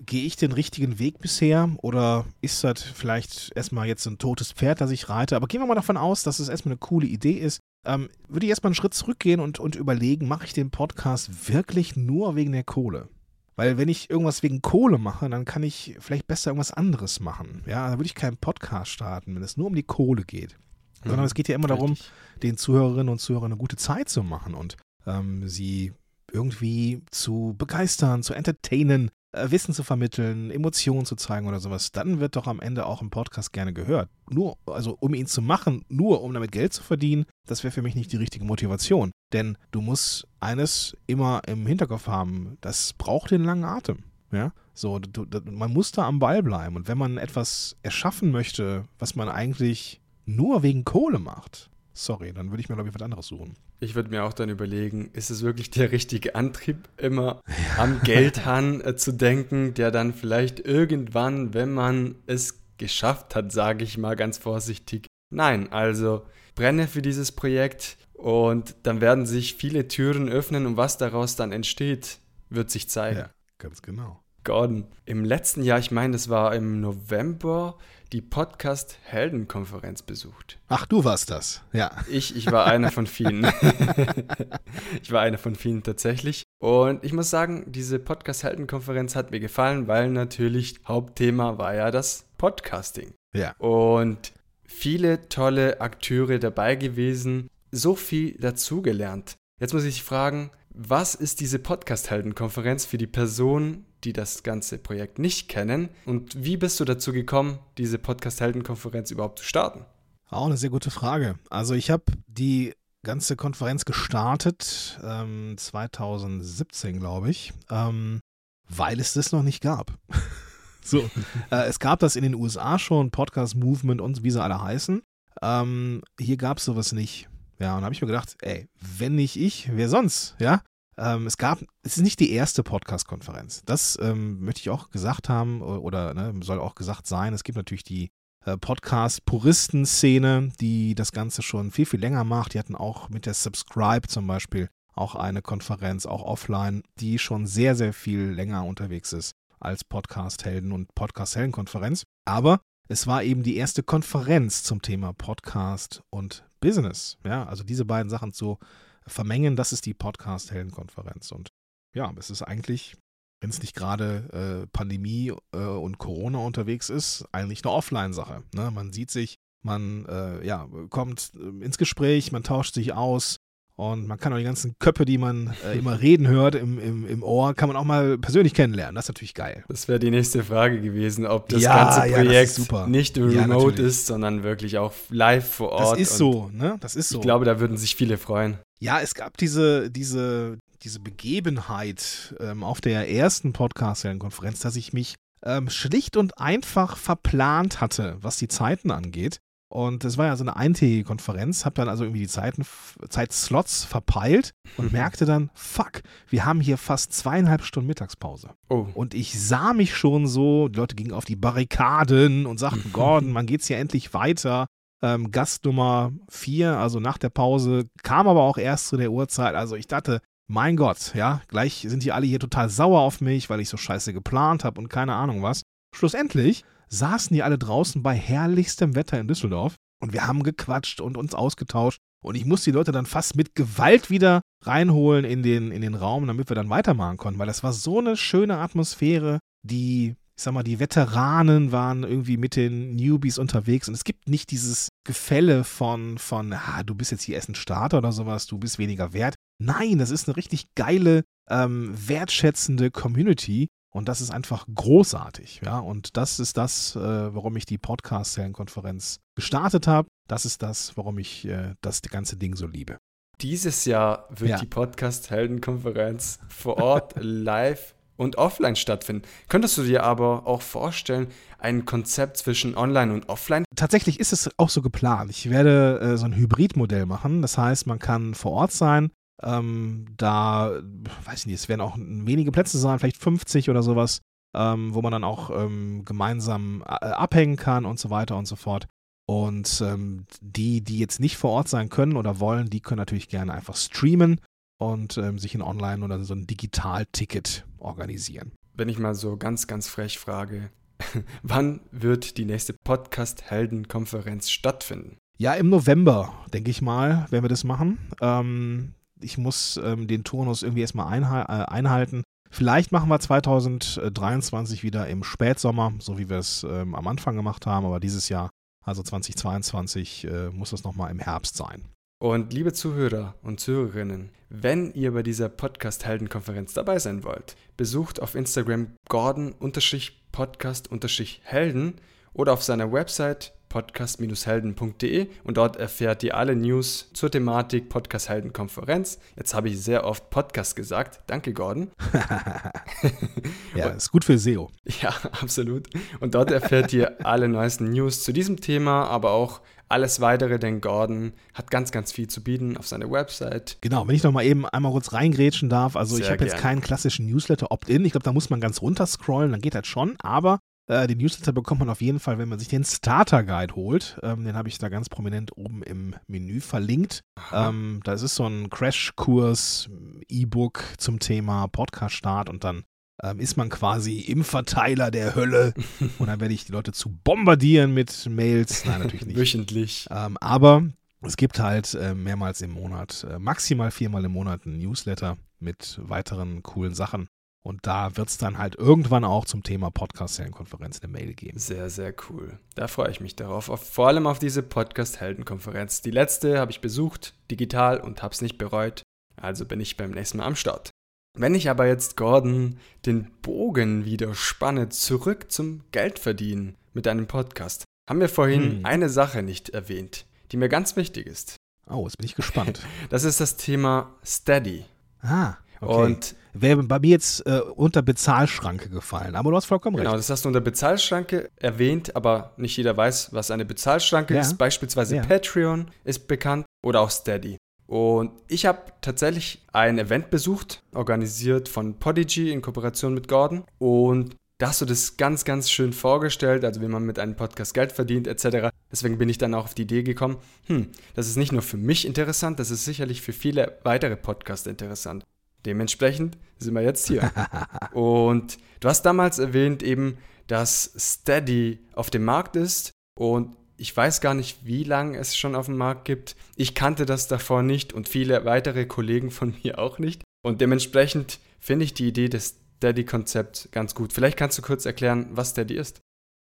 Gehe 0.00 0.24
ich 0.24 0.36
den 0.36 0.52
richtigen 0.52 0.98
Weg 0.98 1.18
bisher 1.18 1.70
oder 1.82 2.24
ist 2.40 2.62
das 2.64 2.82
vielleicht 2.82 3.52
erstmal 3.54 3.86
jetzt 3.86 4.06
ein 4.06 4.18
totes 4.18 4.52
Pferd, 4.52 4.80
das 4.80 4.90
ich 4.90 5.08
reite? 5.08 5.36
Aber 5.36 5.46
gehen 5.46 5.60
wir 5.60 5.66
mal 5.66 5.74
davon 5.74 5.96
aus, 5.96 6.22
dass 6.22 6.38
es 6.40 6.48
erstmal 6.48 6.72
eine 6.72 6.78
coole 6.78 7.06
Idee 7.06 7.32
ist. 7.38 7.60
Ähm, 7.86 8.08
würde 8.28 8.46
ich 8.46 8.50
erstmal 8.50 8.68
einen 8.70 8.74
Schritt 8.74 8.94
zurückgehen 8.94 9.40
und, 9.40 9.60
und 9.60 9.76
überlegen, 9.76 10.26
mache 10.26 10.46
ich 10.46 10.52
den 10.52 10.70
Podcast 10.70 11.48
wirklich 11.52 11.96
nur 11.96 12.34
wegen 12.34 12.52
der 12.52 12.64
Kohle? 12.64 13.08
Weil 13.56 13.78
wenn 13.78 13.88
ich 13.88 14.10
irgendwas 14.10 14.42
wegen 14.42 14.62
Kohle 14.62 14.98
mache, 14.98 15.28
dann 15.30 15.44
kann 15.44 15.62
ich 15.62 15.96
vielleicht 16.00 16.26
besser 16.26 16.50
irgendwas 16.50 16.72
anderes 16.72 17.20
machen. 17.20 17.62
Ja, 17.66 17.88
dann 17.88 17.98
würde 17.98 18.06
ich 18.06 18.14
keinen 18.14 18.36
Podcast 18.36 18.90
starten, 18.90 19.34
wenn 19.36 19.42
es 19.42 19.56
nur 19.56 19.68
um 19.68 19.74
die 19.74 19.82
Kohle 19.84 20.24
geht. 20.24 20.56
Sondern 21.02 21.20
Mhm. 21.20 21.26
es 21.26 21.34
geht 21.34 21.48
ja 21.48 21.54
immer 21.54 21.68
darum, 21.68 21.90
Richtig. 21.90 22.10
den 22.42 22.56
Zuhörerinnen 22.56 23.10
und 23.10 23.20
Zuhörern 23.20 23.52
eine 23.52 23.58
gute 23.58 23.76
Zeit 23.76 24.08
zu 24.08 24.22
machen 24.22 24.54
und 24.54 24.76
ähm, 25.06 25.46
sie 25.48 25.92
irgendwie 26.32 27.02
zu 27.10 27.54
begeistern, 27.56 28.22
zu 28.22 28.34
entertainen, 28.34 29.10
Wissen 29.50 29.74
zu 29.74 29.82
vermitteln, 29.82 30.50
Emotionen 30.50 31.04
zu 31.04 31.16
zeigen 31.16 31.46
oder 31.46 31.60
sowas, 31.60 31.92
dann 31.92 32.20
wird 32.20 32.36
doch 32.36 32.46
am 32.46 32.60
Ende 32.60 32.86
auch 32.86 33.02
ein 33.02 33.10
Podcast 33.10 33.52
gerne 33.52 33.72
gehört. 33.72 34.08
Nur, 34.30 34.56
also 34.66 34.96
um 35.00 35.14
ihn 35.14 35.26
zu 35.26 35.42
machen, 35.42 35.84
nur 35.88 36.22
um 36.22 36.32
damit 36.32 36.52
Geld 36.52 36.72
zu 36.72 36.82
verdienen, 36.82 37.24
das 37.46 37.64
wäre 37.64 37.72
für 37.72 37.82
mich 37.82 37.94
nicht 37.94 38.12
die 38.12 38.16
richtige 38.16 38.44
Motivation. 38.44 39.10
Denn 39.32 39.58
du 39.70 39.80
musst 39.80 40.26
eines 40.40 40.96
immer 41.06 41.42
im 41.46 41.66
Hinterkopf 41.66 42.06
haben, 42.06 42.56
das 42.60 42.92
braucht 42.92 43.30
den 43.30 43.44
langen 43.44 43.64
Atem. 43.64 43.98
Ja, 44.32 44.52
so, 44.72 44.98
du, 44.98 45.24
du, 45.24 45.40
man 45.50 45.72
muss 45.72 45.92
da 45.92 46.06
am 46.06 46.18
Ball 46.18 46.42
bleiben. 46.42 46.76
Und 46.76 46.88
wenn 46.88 46.98
man 46.98 47.18
etwas 47.18 47.76
erschaffen 47.82 48.32
möchte, 48.32 48.86
was 48.98 49.14
man 49.14 49.28
eigentlich 49.28 50.00
nur 50.26 50.62
wegen 50.62 50.84
Kohle 50.84 51.18
macht, 51.18 51.70
sorry, 51.94 52.32
dann 52.32 52.50
würde 52.50 52.60
ich 52.60 52.68
mir, 52.68 52.74
glaube 52.74 52.90
ich, 52.90 52.94
was 52.94 53.02
anderes 53.02 53.26
suchen. 53.26 53.54
Ich 53.80 53.94
würde 53.94 54.10
mir 54.10 54.24
auch 54.24 54.32
dann 54.32 54.48
überlegen, 54.50 55.10
ist 55.12 55.30
es 55.30 55.42
wirklich 55.42 55.70
der 55.70 55.92
richtige 55.92 56.34
Antrieb, 56.34 56.88
immer 56.98 57.40
am 57.78 58.02
Geldhahn 58.02 58.80
äh, 58.82 58.96
zu 58.96 59.12
denken, 59.12 59.74
der 59.74 59.90
dann 59.90 60.12
vielleicht 60.12 60.60
irgendwann, 60.60 61.54
wenn 61.54 61.72
man 61.72 62.16
es 62.26 62.60
geschafft 62.76 63.34
hat, 63.34 63.52
sage 63.52 63.84
ich 63.84 63.96
mal 63.96 64.16
ganz 64.16 64.38
vorsichtig, 64.38 65.06
nein, 65.30 65.72
also 65.72 66.26
brenne 66.54 66.88
für 66.88 67.02
dieses 67.02 67.32
Projekt 67.32 67.96
und 68.12 68.74
dann 68.82 69.00
werden 69.00 69.26
sich 69.26 69.54
viele 69.54 69.88
Türen 69.88 70.28
öffnen 70.28 70.66
und 70.66 70.76
was 70.76 70.98
daraus 70.98 71.36
dann 71.36 71.52
entsteht, 71.52 72.18
wird 72.50 72.70
sich 72.70 72.88
zeigen. 72.88 73.18
Ja, 73.18 73.30
ganz 73.58 73.82
genau. 73.82 74.20
Gordon, 74.44 74.86
im 75.06 75.24
letzten 75.24 75.62
Jahr, 75.62 75.78
ich 75.78 75.90
meine, 75.90 76.12
das 76.12 76.28
war 76.28 76.54
im 76.54 76.80
November, 76.80 77.78
die 78.12 78.20
Podcast 78.20 78.98
Heldenkonferenz 79.04 80.02
besucht. 80.02 80.58
Ach, 80.68 80.86
du 80.86 81.04
warst 81.04 81.30
das. 81.30 81.62
Ja. 81.72 81.90
Ich, 82.08 82.36
ich 82.36 82.50
war 82.50 82.66
einer 82.66 82.90
von 82.90 83.06
vielen. 83.06 83.44
ich 85.02 85.10
war 85.10 85.22
einer 85.22 85.38
von 85.38 85.54
vielen 85.54 85.82
tatsächlich. 85.82 86.44
Und 86.58 87.04
ich 87.04 87.12
muss 87.12 87.30
sagen, 87.30 87.64
diese 87.66 87.98
Podcast-Heldenkonferenz 87.98 89.16
hat 89.16 89.30
mir 89.30 89.40
gefallen, 89.40 89.88
weil 89.88 90.10
natürlich 90.10 90.80
Hauptthema 90.86 91.58
war 91.58 91.74
ja 91.74 91.90
das 91.90 92.26
Podcasting. 92.38 93.14
Ja. 93.34 93.54
Und 93.58 94.32
viele 94.64 95.28
tolle 95.28 95.80
Akteure 95.80 96.38
dabei 96.38 96.76
gewesen, 96.76 97.48
so 97.70 97.94
viel 97.94 98.36
dazugelernt. 98.38 99.36
Jetzt 99.60 99.74
muss 99.74 99.84
ich 99.84 100.02
fragen, 100.02 100.50
was 100.70 101.14
ist 101.14 101.40
diese 101.40 101.58
Podcast-Heldenkonferenz 101.58 102.84
für 102.84 102.98
die 102.98 103.06
Personen, 103.06 103.86
die 104.04 104.12
das 104.12 104.42
ganze 104.42 104.78
Projekt 104.78 105.18
nicht 105.18 105.48
kennen? 105.48 105.88
Und 106.06 106.44
wie 106.44 106.56
bist 106.56 106.80
du 106.80 106.84
dazu 106.84 107.12
gekommen, 107.12 107.58
diese 107.78 107.98
Podcast-Heldenkonferenz 107.98 109.10
überhaupt 109.10 109.38
zu 109.38 109.44
starten? 109.44 109.84
Auch 110.30 110.46
eine 110.46 110.56
sehr 110.56 110.70
gute 110.70 110.90
Frage. 110.90 111.38
Also 111.50 111.74
ich 111.74 111.90
habe 111.90 112.04
die 112.26 112.74
ganze 113.04 113.36
Konferenz 113.36 113.84
gestartet, 113.84 114.98
ähm, 115.04 115.54
2017, 115.56 116.98
glaube 116.98 117.30
ich, 117.30 117.52
ähm, 117.70 118.20
weil 118.68 118.98
es 118.98 119.12
das 119.12 119.32
noch 119.32 119.42
nicht 119.42 119.62
gab. 119.62 119.92
so, 120.82 121.08
äh, 121.50 121.66
es 121.66 121.78
gab 121.78 122.00
das 122.00 122.16
in 122.16 122.22
den 122.22 122.34
USA 122.34 122.78
schon, 122.78 123.10
Podcast 123.10 123.54
Movement 123.54 124.00
und 124.00 124.22
wie 124.22 124.30
sie 124.30 124.42
alle 124.42 124.60
heißen. 124.60 125.02
Ähm, 125.42 126.02
hier 126.18 126.36
gab 126.36 126.58
es 126.58 126.64
sowas 126.64 126.92
nicht. 126.92 127.28
Ja, 127.60 127.74
und 127.74 127.82
da 127.82 127.84
habe 127.84 127.94
ich 127.94 128.00
mir 128.00 128.08
gedacht, 128.08 128.36
ey, 128.42 128.68
wenn 128.80 129.14
nicht 129.14 129.36
ich, 129.36 129.70
wer 129.72 129.88
sonst? 129.88 130.34
Ja, 130.40 130.62
ähm, 130.96 131.26
es 131.26 131.36
gab, 131.36 131.60
es 131.82 131.96
ist 131.96 132.02
nicht 132.02 132.20
die 132.20 132.32
erste 132.32 132.62
Podcast-Konferenz. 132.62 133.62
Das 133.64 133.98
ähm, 134.00 134.40
möchte 134.40 134.60
ich 134.60 134.70
auch 134.70 134.90
gesagt 134.90 135.28
haben 135.28 135.62
oder 135.62 136.14
ne, 136.14 136.34
soll 136.42 136.60
auch 136.60 136.74
gesagt 136.74 137.06
sein. 137.06 137.32
Es 137.34 137.44
gibt 137.44 137.56
natürlich 137.56 137.84
die 137.84 138.10
äh, 138.44 138.56
Podcast-Puristen-Szene, 138.56 140.52
die 140.60 140.94
das 140.94 141.12
Ganze 141.12 141.42
schon 141.42 141.70
viel, 141.70 141.86
viel 141.86 142.00
länger 142.00 142.24
macht. 142.24 142.54
Die 142.54 142.58
hatten 142.58 142.76
auch 142.76 143.08
mit 143.08 143.26
der 143.26 143.34
Subscribe 143.34 144.06
zum 144.08 144.26
Beispiel 144.26 144.68
auch 144.94 145.14
eine 145.14 145.42
Konferenz, 145.42 146.06
auch 146.06 146.22
offline, 146.22 146.82
die 147.00 147.18
schon 147.18 147.46
sehr, 147.46 147.74
sehr 147.74 147.92
viel 147.92 148.30
länger 148.30 148.64
unterwegs 148.64 149.12
ist 149.12 149.32
als 149.58 149.82
Podcast-Helden 149.82 150.72
und 150.72 150.94
Podcast-Helden-Konferenz. 150.94 152.04
Aber 152.24 152.60
es 152.88 153.06
war 153.06 153.22
eben 153.22 153.42
die 153.42 153.56
erste 153.56 153.82
Konferenz 153.82 154.62
zum 154.62 154.82
Thema 154.82 155.12
Podcast 155.14 156.02
und 156.10 156.44
Business. 156.60 157.16
Ja, 157.24 157.44
also 157.46 157.64
diese 157.64 157.84
beiden 157.84 158.10
Sachen 158.10 158.32
zu 158.32 158.58
vermengen, 159.06 159.56
das 159.56 159.72
ist 159.72 159.86
die 159.86 159.94
Podcast-Helden-Konferenz. 159.94 161.32
Und 161.32 161.48
ja, 161.94 162.12
es 162.18 162.30
ist 162.30 162.42
eigentlich, 162.42 162.96
wenn 163.40 163.50
es 163.50 163.60
nicht 163.60 163.74
gerade 163.74 164.62
äh, 164.64 164.66
Pandemie 164.72 165.32
äh, 165.54 165.58
und 165.58 165.98
Corona 165.98 166.38
unterwegs 166.38 166.90
ist, 166.90 167.24
eigentlich 167.32 167.64
eine 167.64 167.72
Offline-Sache. 167.72 168.42
Ne? 168.54 168.70
Man 168.70 168.92
sieht 168.92 169.10
sich, 169.10 169.36
man 169.64 170.06
äh, 170.06 170.44
ja, 170.46 170.68
kommt 170.90 171.32
äh, 171.36 171.64
ins 171.64 171.78
Gespräch, 171.78 172.32
man 172.32 172.42
tauscht 172.42 172.74
sich 172.74 172.92
aus 172.92 173.36
und 173.76 174.06
man 174.06 174.18
kann 174.18 174.32
auch 174.32 174.36
die 174.38 174.44
ganzen 174.44 174.74
Köpfe, 174.78 175.04
die 175.04 175.18
man 175.18 175.52
äh, 175.64 175.76
immer 175.76 176.00
reden 176.00 176.28
hört 176.28 176.54
im, 176.54 176.78
im, 176.78 177.06
im 177.08 177.22
Ohr, 177.22 177.54
kann 177.54 177.68
man 177.68 177.76
auch 177.76 177.84
mal 177.84 178.18
persönlich 178.18 178.54
kennenlernen. 178.54 178.94
Das 178.94 179.06
ist 179.06 179.08
natürlich 179.08 179.34
geil. 179.34 179.64
Das 179.68 179.88
wäre 179.88 179.98
die 179.98 180.10
nächste 180.10 180.44
Frage 180.44 180.80
gewesen, 180.80 181.26
ob 181.26 181.48
das 181.48 181.62
Ja, 181.62 181.76
ganze 181.76 182.08
ja, 182.10 182.16
das 182.18 182.24
Projekt 182.26 182.50
ist 182.50 182.54
super. 182.56 182.86
nicht 182.86 183.16
Ja, 183.16 183.24
remote 183.24 183.48
natürlich. 183.48 183.80
ist, 183.80 184.06
sondern 184.06 184.42
wirklich 184.44 184.78
auch 184.78 184.92
live 185.10 185.54
vor 185.54 185.76
Das 185.76 185.88
Ort. 185.88 185.98
ist 185.98 186.12
Und 186.12 186.16
so, 186.18 186.50
ne? 186.52 186.76
Das 186.80 186.94
ist 186.94 187.08
so. 187.08 187.18
Ich 187.18 187.22
glaube, 187.22 187.44
da 187.44 187.58
würden 187.58 187.76
sich 187.76 187.96
viele 187.96 188.16
freuen. 188.16 188.58
Ja, 188.84 189.00
es 189.00 189.14
gab 189.14 189.38
diese, 189.38 189.90
diese, 189.90 190.58
diese 190.82 191.00
Begebenheit 191.00 192.34
ähm, 192.38 192.62
auf 192.62 192.82
der 192.82 193.10
ersten 193.10 193.54
Podcast-Konferenz, 193.54 194.60
dass 194.60 194.76
ich 194.76 194.92
mich 194.92 195.14
ähm, 195.42 195.70
schlicht 195.70 196.18
und 196.18 196.38
einfach 196.38 196.98
verplant 196.98 197.80
hatte, 197.80 198.18
was 198.20 198.36
die 198.36 198.48
Zeiten 198.48 198.90
angeht. 198.90 199.38
Und 199.72 200.04
es 200.04 200.18
war 200.18 200.26
ja 200.26 200.36
so 200.36 200.44
eine 200.44 200.56
eintägige 200.56 201.04
Konferenz, 201.04 201.64
habe 201.64 201.76
dann 201.76 201.88
also 201.88 202.04
irgendwie 202.04 202.20
die 202.20 202.28
Zeiten, 202.28 202.66
Zeitslots 203.08 203.84
verpeilt 203.84 204.50
und 204.76 204.86
Mhm. 204.86 204.92
merkte 204.92 205.24
dann, 205.24 205.50
fuck, 205.54 206.02
wir 206.28 206.44
haben 206.44 206.60
hier 206.60 206.76
fast 206.76 207.14
zweieinhalb 207.14 207.64
Stunden 207.64 207.88
Mittagspause. 207.88 208.50
Oh. 208.68 208.86
Und 208.94 209.14
ich 209.14 209.40
sah 209.40 209.72
mich 209.72 209.96
schon 209.96 210.26
so, 210.26 210.68
die 210.68 210.78
Leute 210.78 210.94
gingen 210.94 211.12
auf 211.12 211.24
die 211.24 211.36
Barrikaden 211.36 212.44
und 212.44 212.58
sagten, 212.58 212.92
Gordon, 212.92 213.32
wann 213.34 213.46
geht's 213.46 213.66
hier 213.66 213.78
endlich 213.78 214.12
weiter? 214.12 214.66
Ähm, 215.04 215.30
Gast 215.30 215.66
Nummer 215.66 216.12
vier, 216.30 216.78
also 216.78 216.98
nach 216.98 217.18
der 217.18 217.28
Pause, 217.28 217.88
kam 218.02 218.26
aber 218.26 218.42
auch 218.42 218.56
erst 218.56 218.88
zu 218.88 218.96
der 218.96 219.12
Uhrzeit. 219.12 219.54
Also 219.54 219.76
ich 219.76 219.86
dachte, 219.86 220.22
mein 220.48 220.76
Gott, 220.76 221.14
ja, 221.14 221.42
gleich 221.48 221.84
sind 221.86 222.04
die 222.04 222.12
alle 222.12 222.24
hier 222.24 222.40
total 222.40 222.70
sauer 222.70 223.00
auf 223.00 223.20
mich, 223.20 223.50
weil 223.50 223.60
ich 223.60 223.68
so 223.68 223.76
scheiße 223.76 224.14
geplant 224.14 224.64
habe 224.64 224.80
und 224.80 224.88
keine 224.88 225.14
Ahnung 225.14 225.42
was. 225.42 225.60
Schlussendlich 225.94 226.64
saßen 226.88 227.34
die 227.34 227.42
alle 227.42 227.58
draußen 227.58 228.02
bei 228.02 228.14
herrlichstem 228.14 228.94
Wetter 228.94 229.20
in 229.20 229.28
Düsseldorf 229.28 229.74
und 230.02 230.14
wir 230.14 230.26
haben 230.26 230.42
gequatscht 230.42 231.02
und 231.02 231.18
uns 231.18 231.34
ausgetauscht. 231.34 231.98
Und 232.24 232.36
ich 232.36 232.46
musste 232.46 232.70
die 232.70 232.76
Leute 232.76 232.92
dann 232.92 233.04
fast 233.04 233.36
mit 233.36 233.54
Gewalt 233.54 234.08
wieder 234.08 234.40
reinholen 234.62 235.26
in 235.26 235.42
den, 235.42 235.70
in 235.70 235.82
den 235.82 235.94
Raum, 235.94 236.26
damit 236.26 236.48
wir 236.48 236.56
dann 236.56 236.70
weitermachen 236.70 237.18
konnten, 237.18 237.38
weil 237.38 237.46
das 237.46 237.62
war 237.62 237.74
so 237.74 237.98
eine 237.98 238.16
schöne 238.16 238.56
Atmosphäre. 238.56 239.40
Die, 239.66 240.14
ich 240.36 240.42
sag 240.42 240.52
mal, 240.52 240.62
die 240.64 240.80
Veteranen 240.80 241.70
waren 241.70 242.02
irgendwie 242.02 242.36
mit 242.36 242.56
den 242.56 242.96
Newbies 242.96 243.38
unterwegs 243.38 243.86
und 243.88 243.94
es 243.94 244.02
gibt 244.04 244.28
nicht 244.28 244.50
dieses 244.50 244.88
Gefälle 245.06 245.62
von, 245.64 246.18
von, 246.18 246.52
ah, 246.52 246.82
du 246.84 246.94
bist 246.94 247.12
jetzt 247.12 247.22
hier 247.22 247.36
erst 247.36 247.50
ein 247.50 247.54
Starter 247.54 247.98
oder 247.98 248.10
sowas, 248.12 248.46
du 248.46 248.58
bist 248.58 248.78
weniger 248.78 249.12
wert. 249.12 249.36
Nein, 249.62 249.98
das 249.98 250.10
ist 250.10 250.28
eine 250.28 250.36
richtig 250.36 250.74
geile, 250.74 251.22
ähm, 251.48 251.94
wertschätzende 251.94 252.90
Community 252.90 253.68
und 253.92 254.08
das 254.08 254.20
ist 254.20 254.30
einfach 254.32 254.66
großartig, 254.74 255.60
ja. 255.64 255.78
Und 255.78 256.16
das 256.16 256.40
ist 256.40 256.56
das, 256.56 256.96
äh, 256.96 256.98
warum 256.98 257.54
ich 257.56 257.64
die 257.64 257.78
Podcast-Hellenkonferenz 257.78 259.20
gestartet 259.36 259.86
habe. 259.86 260.08
Das 260.28 260.44
ist 260.44 260.62
das, 260.62 260.96
warum 260.96 261.18
ich 261.18 261.46
äh, 261.46 261.74
das 261.80 262.02
ganze 262.02 262.36
Ding 262.36 262.56
so 262.56 262.66
liebe. 262.66 262.98
Dieses 263.40 263.84
Jahr 263.84 264.26
wird 264.30 264.50
Ja. 264.50 264.58
die 264.58 264.66
Podcast-Heldenkonferenz 264.66 266.38
vor 266.48 266.78
Ort 266.78 267.14
live 267.20 267.94
und 268.16 268.36
offline 268.36 268.76
stattfinden. 268.76 269.26
Könntest 269.48 269.78
du 269.78 269.82
dir 269.82 270.04
aber 270.04 270.46
auch 270.46 270.62
vorstellen, 270.62 271.28
ein 271.58 271.84
Konzept 271.84 272.36
zwischen 272.36 272.76
online 272.76 273.12
und 273.12 273.28
offline? 273.28 273.64
Tatsächlich 273.76 274.20
ist 274.20 274.32
es 274.32 274.50
auch 274.58 274.68
so 274.68 274.82
geplant. 274.82 275.30
Ich 275.30 275.50
werde 275.50 276.00
äh, 276.00 276.16
so 276.16 276.26
ein 276.26 276.36
Hybridmodell 276.36 277.06
machen. 277.06 277.42
Das 277.42 277.58
heißt, 277.58 277.86
man 277.86 277.98
kann 277.98 278.34
vor 278.34 278.52
Ort 278.52 278.72
sein. 278.72 279.10
Ähm, 279.42 280.06
da, 280.16 280.80
weiß 281.24 281.40
ich 281.40 281.46
nicht, 281.46 281.56
es 281.56 281.68
werden 281.68 281.80
auch 281.80 281.96
wenige 281.98 282.52
Plätze 282.52 282.78
sein, 282.78 282.98
vielleicht 282.98 283.16
50 283.16 283.68
oder 283.68 283.82
sowas, 283.82 284.20
ähm, 284.56 284.94
wo 284.94 285.02
man 285.02 285.12
dann 285.12 285.24
auch 285.24 285.50
ähm, 285.50 286.04
gemeinsam 286.04 286.82
äh, 286.82 287.06
abhängen 287.06 287.56
kann 287.56 287.84
und 287.84 287.98
so 287.98 288.10
weiter 288.10 288.36
und 288.36 288.46
so 288.46 288.56
fort. 288.56 288.86
Und 289.26 289.82
ähm, 289.84 290.26
die, 290.40 290.82
die 290.82 290.98
jetzt 290.98 291.18
nicht 291.18 291.36
vor 291.36 291.50
Ort 291.50 291.68
sein 291.68 291.88
können 291.88 292.16
oder 292.16 292.40
wollen, 292.40 292.68
die 292.68 292.80
können 292.80 292.98
natürlich 292.98 293.28
gerne 293.28 293.54
einfach 293.54 293.74
streamen 293.74 294.40
und 294.78 295.16
ähm, 295.16 295.38
sich 295.38 295.54
ein 295.54 295.62
Online- 295.62 296.04
oder 296.04 296.22
so 296.24 296.34
ein 296.34 296.46
Digital-Ticket 296.46 297.64
organisieren. 297.84 298.52
Wenn 298.74 298.88
ich 298.88 298.98
mal 298.98 299.14
so 299.14 299.36
ganz, 299.36 299.66
ganz 299.66 299.88
frech 299.88 300.18
frage, 300.18 300.70
wann 301.42 301.80
wird 301.90 302.36
die 302.38 302.44
nächste 302.44 302.72
Podcast-Heldenkonferenz 302.72 304.50
stattfinden? 304.50 305.16
Ja, 305.36 305.54
im 305.54 305.68
November, 305.68 306.32
denke 306.52 306.70
ich 306.70 306.80
mal, 306.82 307.26
werden 307.30 307.44
wir 307.44 307.48
das 307.48 307.64
machen. 307.64 307.98
Ähm, 308.20 308.94
ich 309.20 309.38
muss 309.38 309.80
ähm, 309.82 310.06
den 310.06 310.24
Turnus 310.24 310.62
irgendwie 310.62 310.82
erstmal 310.82 311.12
einhal 311.12 311.44
äh, 311.48 311.64
einhalten. 311.70 312.22
Vielleicht 312.50 312.92
machen 312.92 313.08
wir 313.08 313.18
2023 313.18 314.84
wieder 314.84 315.08
im 315.08 315.24
Spätsommer, 315.24 315.92
so 315.98 316.18
wie 316.18 316.30
wir 316.30 316.38
es 316.38 316.62
ähm, 316.62 316.94
am 316.94 317.08
Anfang 317.08 317.34
gemacht 317.34 317.66
haben, 317.66 317.84
aber 317.84 317.98
dieses 317.98 318.28
Jahr, 318.28 318.50
also 318.84 319.02
2022, 319.02 320.24
äh, 320.24 320.50
muss 320.50 320.70
das 320.70 320.84
nochmal 320.84 321.10
im 321.10 321.18
Herbst 321.18 321.56
sein. 321.56 321.88
Und 322.24 322.54
liebe 322.54 322.72
Zuhörer 322.72 323.34
und 323.42 323.60
Zuhörerinnen, 323.60 324.30
wenn 324.48 324.94
ihr 324.94 325.12
bei 325.12 325.22
dieser 325.22 325.50
Podcast-Heldenkonferenz 325.50 326.72
dabei 326.72 326.98
sein 326.98 327.22
wollt, 327.22 327.54
besucht 327.76 328.22
auf 328.22 328.34
Instagram 328.34 328.96
gordon-podcast-helden 329.10 331.96
oder 332.32 332.54
auf 332.54 332.62
seiner 332.62 332.90
Website 332.90 333.52
podcast-helden.de 333.68 335.26
und 335.42 335.58
dort 335.58 335.76
erfährt 335.76 336.22
ihr 336.22 336.34
alle 336.34 336.56
News 336.56 337.10
zur 337.12 337.30
Thematik 337.30 337.90
Podcast-Helden-Konferenz. 337.90 339.18
Jetzt 339.36 339.52
habe 339.52 339.68
ich 339.68 339.82
sehr 339.82 340.04
oft 340.04 340.30
Podcast 340.30 340.76
gesagt. 340.76 341.20
Danke, 341.26 341.52
Gordon. 341.52 341.90
ja, 343.74 343.88
ist 343.88 344.12
gut 344.12 344.24
für 344.24 344.38
SEO. 344.38 344.70
Ja, 345.02 345.10
absolut. 345.42 345.88
Und 346.20 346.36
dort 346.36 346.52
erfährt 346.52 346.94
ihr 346.94 347.26
alle 347.26 347.48
neuesten 347.48 347.90
News 347.90 348.22
zu 348.22 348.32
diesem 348.32 348.60
Thema, 348.60 349.08
aber 349.08 349.32
auch 349.32 349.60
alles 349.94 350.20
weitere, 350.20 350.58
denn 350.58 350.80
Gordon 350.80 351.32
hat 351.54 351.70
ganz, 351.70 351.92
ganz 351.92 352.10
viel 352.10 352.26
zu 352.26 352.42
bieten 352.42 352.76
auf 352.76 352.86
seiner 352.86 353.08
Website. 353.08 353.78
Genau, 353.80 354.08
wenn 354.08 354.16
ich 354.16 354.24
noch 354.24 354.32
mal 354.32 354.44
eben 354.44 354.66
einmal 354.66 354.90
kurz 354.90 355.12
reingrätschen 355.12 355.68
darf. 355.70 355.94
Also 355.94 356.16
ich 356.18 356.24
Sehr 356.24 356.32
habe 356.32 356.44
jetzt 356.44 356.56
keinen 356.56 356.80
klassischen 356.80 357.26
Newsletter 357.26 357.70
Opt-in. 357.70 358.04
Ich 358.04 358.10
glaube, 358.10 358.24
da 358.24 358.32
muss 358.32 358.50
man 358.50 358.60
ganz 358.60 358.82
runter 358.82 359.06
scrollen, 359.06 359.52
dann 359.52 359.60
geht 359.60 359.76
das 359.76 359.86
schon. 359.86 360.16
Aber 360.20 360.58
äh, 360.88 361.06
den 361.06 361.18
Newsletter 361.18 361.52
bekommt 361.52 361.78
man 361.78 361.90
auf 361.90 362.00
jeden 362.00 362.18
Fall, 362.18 362.38
wenn 362.38 362.48
man 362.48 362.58
sich 362.58 362.66
den 362.66 362.82
Starter 362.82 363.44
Guide 363.44 363.76
holt. 363.76 364.18
Ähm, 364.24 364.44
den 364.44 364.56
habe 364.56 364.68
ich 364.68 364.78
da 364.78 364.88
ganz 364.88 365.08
prominent 365.08 365.56
oben 365.56 365.84
im 365.84 366.16
Menü 366.26 366.60
verlinkt. 366.60 367.20
Ähm, 367.52 368.00
das 368.02 368.22
ist 368.22 368.34
so 368.34 368.46
ein 368.46 368.70
Crashkurs, 368.70 369.88
E-Book 370.28 370.82
zum 370.98 371.20
Thema 371.20 371.68
Podcast-Start 371.68 372.48
und 372.48 372.64
dann 372.64 372.82
ähm, 373.22 373.40
ist 373.40 373.56
man 373.56 373.68
quasi 373.68 374.20
im 374.20 374.44
Verteiler 374.44 375.10
der 375.10 375.34
Hölle 375.34 375.74
und 376.18 376.26
dann 376.26 376.40
werde 376.40 376.54
ich 376.54 376.64
die 376.64 376.72
Leute 376.72 376.92
zu 376.92 377.10
bombardieren 377.10 377.94
mit 377.94 378.26
Mails. 378.28 378.84
Nein, 378.84 379.00
natürlich 379.00 379.26
nicht. 379.26 379.38
Wöchentlich. 379.38 380.08
Ähm, 380.10 380.36
aber 380.40 380.84
es 381.22 381.36
gibt 381.36 381.58
halt 381.58 381.94
äh, 381.94 382.14
mehrmals 382.14 382.60
im 382.60 382.72
Monat, 382.72 383.26
äh, 383.30 383.38
maximal 383.38 383.90
viermal 383.90 384.24
im 384.24 384.32
Monat 384.32 384.66
ein 384.66 384.78
Newsletter 384.78 385.38
mit 385.58 385.98
weiteren 386.02 386.62
coolen 386.62 386.94
Sachen. 386.94 387.28
Und 387.62 387.86
da 387.86 388.14
wird 388.18 388.28
es 388.28 388.36
dann 388.36 388.58
halt 388.58 388.74
irgendwann 388.74 389.24
auch 389.24 389.46
zum 389.46 389.62
Thema 389.62 389.90
Podcast-Konferenz 389.90 391.00
eine 391.00 391.10
Mail 391.10 391.32
geben. 391.32 391.58
Sehr, 391.58 391.88
sehr 391.88 392.14
cool. 392.28 392.58
Da 392.74 392.88
freue 392.88 393.10
ich 393.10 393.20
mich 393.20 393.36
darauf. 393.36 393.70
Auf, 393.70 393.90
vor 393.90 394.08
allem 394.08 394.26
auf 394.26 394.38
diese 394.38 394.62
Podcast-Helden-Konferenz. 394.62 396.02
Die 396.02 396.10
letzte 396.10 396.58
habe 396.58 396.72
ich 396.72 396.82
besucht, 396.82 397.34
digital, 397.50 398.00
und 398.00 398.22
habe 398.22 398.34
es 398.34 398.42
nicht 398.42 398.58
bereut. 398.58 399.02
Also 399.36 399.64
bin 399.64 399.80
ich 399.80 399.96
beim 399.96 400.10
nächsten 400.10 400.38
Mal 400.38 400.44
am 400.44 400.56
Start. 400.56 400.90
Wenn 401.36 401.54
ich 401.56 401.68
aber 401.68 401.86
jetzt 401.86 402.16
Gordon 402.16 402.78
den 403.06 403.28
Bogen 403.42 404.04
wieder 404.04 404.34
spanne, 404.34 404.88
zurück 404.90 405.50
zum 405.50 405.82
Geldverdienen 405.90 406.76
mit 406.92 407.08
einem 407.08 407.26
Podcast, 407.26 407.84
haben 408.08 408.20
wir 408.20 408.28
vorhin 408.28 408.62
Hm. 408.78 408.84
eine 408.86 409.08
Sache 409.08 409.42
nicht 409.42 409.70
erwähnt, 409.70 410.26
die 410.52 410.56
mir 410.56 410.68
ganz 410.68 410.94
wichtig 410.94 411.26
ist. 411.26 411.56
Oh, 411.90 412.04
jetzt 412.04 412.18
bin 412.18 412.26
ich 412.26 412.36
gespannt. 412.36 412.80
Das 413.10 413.24
ist 413.24 413.40
das 413.40 413.56
Thema 413.56 414.14
Steady. 414.24 414.84
ah, 415.22 415.54
okay. 415.80 415.92
Und 416.04 416.34
Wäre 416.56 416.84
bei 416.84 417.00
mir 417.00 417.10
jetzt 417.10 417.44
äh, 417.48 417.58
unter 417.74 418.00
Bezahlschranke 418.00 418.88
gefallen, 418.88 419.34
aber 419.34 419.50
du 419.50 419.56
hast 419.56 419.64
vollkommen 419.64 419.96
Genau, 419.96 420.10
recht. 420.10 420.20
das 420.20 420.30
hast 420.30 420.44
du 420.44 420.48
unter 420.50 420.60
Bezahlschranke 420.60 421.50
erwähnt, 421.56 422.14
aber 422.14 422.52
nicht 422.58 422.76
jeder 422.76 422.96
weiß, 422.96 423.32
was 423.32 423.50
eine 423.50 423.64
Bezahlschranke 423.64 424.34
Ja. 424.34 424.40
ist. 424.40 424.56
Beispielsweise 424.56 425.16
Ja. 425.16 425.22
Patreon 425.24 425.90
ist 426.04 426.28
bekannt 426.28 426.64
oder 426.84 427.00
auch 427.00 427.10
Steady. 427.10 427.56
Und 427.86 428.32
ich 428.48 428.66
habe 428.66 428.92
tatsächlich 429.00 429.62
ein 429.72 429.98
Event 429.98 430.30
besucht, 430.30 430.82
organisiert 430.94 431.68
von 431.68 431.98
Podigy 431.98 432.50
in 432.50 432.62
Kooperation 432.62 433.14
mit 433.14 433.28
Gordon. 433.28 433.64
Und 433.78 434.36
da 434.58 434.68
hast 434.68 434.80
du 434.80 434.84
das 434.84 435.16
ganz, 435.16 435.44
ganz 435.44 435.70
schön 435.70 435.92
vorgestellt, 435.92 436.64
also 436.64 436.80
wie 436.80 436.88
man 436.88 437.04
mit 437.04 437.18
einem 437.18 437.36
Podcast 437.36 437.74
Geld 437.74 437.92
verdient 437.92 438.26
etc. 438.26 438.68
Deswegen 438.90 439.18
bin 439.18 439.28
ich 439.28 439.38
dann 439.38 439.52
auch 439.54 439.64
auf 439.64 439.74
die 439.74 439.82
Idee 439.82 440.02
gekommen, 440.02 440.38
hm, 440.66 440.88
das 441.14 441.28
ist 441.28 441.36
nicht 441.36 441.52
nur 441.52 441.62
für 441.62 441.76
mich 441.76 442.06
interessant, 442.06 442.58
das 442.60 442.70
ist 442.70 442.84
sicherlich 442.84 443.20
für 443.20 443.32
viele 443.32 443.78
weitere 443.82 444.16
Podcaster 444.16 444.70
interessant. 444.70 445.24
Dementsprechend 445.66 446.38
sind 446.58 446.74
wir 446.74 446.82
jetzt 446.82 447.08
hier. 447.08 447.32
Und 447.92 448.58
du 448.80 448.88
hast 448.88 449.02
damals 449.02 449.38
erwähnt 449.38 449.82
eben, 449.82 450.18
dass 450.46 450.92
Steady 450.98 451.80
auf 451.94 452.10
dem 452.10 452.24
Markt 452.24 452.56
ist 452.56 452.92
und 453.16 453.56
ich 453.76 453.96
weiß 453.96 454.20
gar 454.20 454.34
nicht, 454.34 454.64
wie 454.64 454.84
lange 454.84 455.18
es 455.18 455.36
schon 455.36 455.54
auf 455.54 455.66
dem 455.66 455.76
Markt 455.76 456.04
gibt. 456.04 456.36
Ich 456.56 456.74
kannte 456.74 457.06
das 457.06 457.28
davor 457.28 457.62
nicht 457.62 457.92
und 457.92 458.08
viele 458.08 458.44
weitere 458.44 458.86
Kollegen 458.86 459.30
von 459.30 459.54
mir 459.62 459.78
auch 459.80 459.98
nicht. 459.98 460.22
Und 460.44 460.60
dementsprechend 460.60 461.38
finde 461.58 461.84
ich 461.84 461.94
die 461.94 462.08
Idee 462.08 462.28
des 462.28 462.60
Steady-Konzepts 462.76 463.70
ganz 463.72 463.94
gut. 463.94 464.12
Vielleicht 464.12 464.36
kannst 464.36 464.58
du 464.58 464.62
kurz 464.62 464.84
erklären, 464.84 465.28
was 465.30 465.50
Steady 465.50 465.74
ist. 465.74 466.00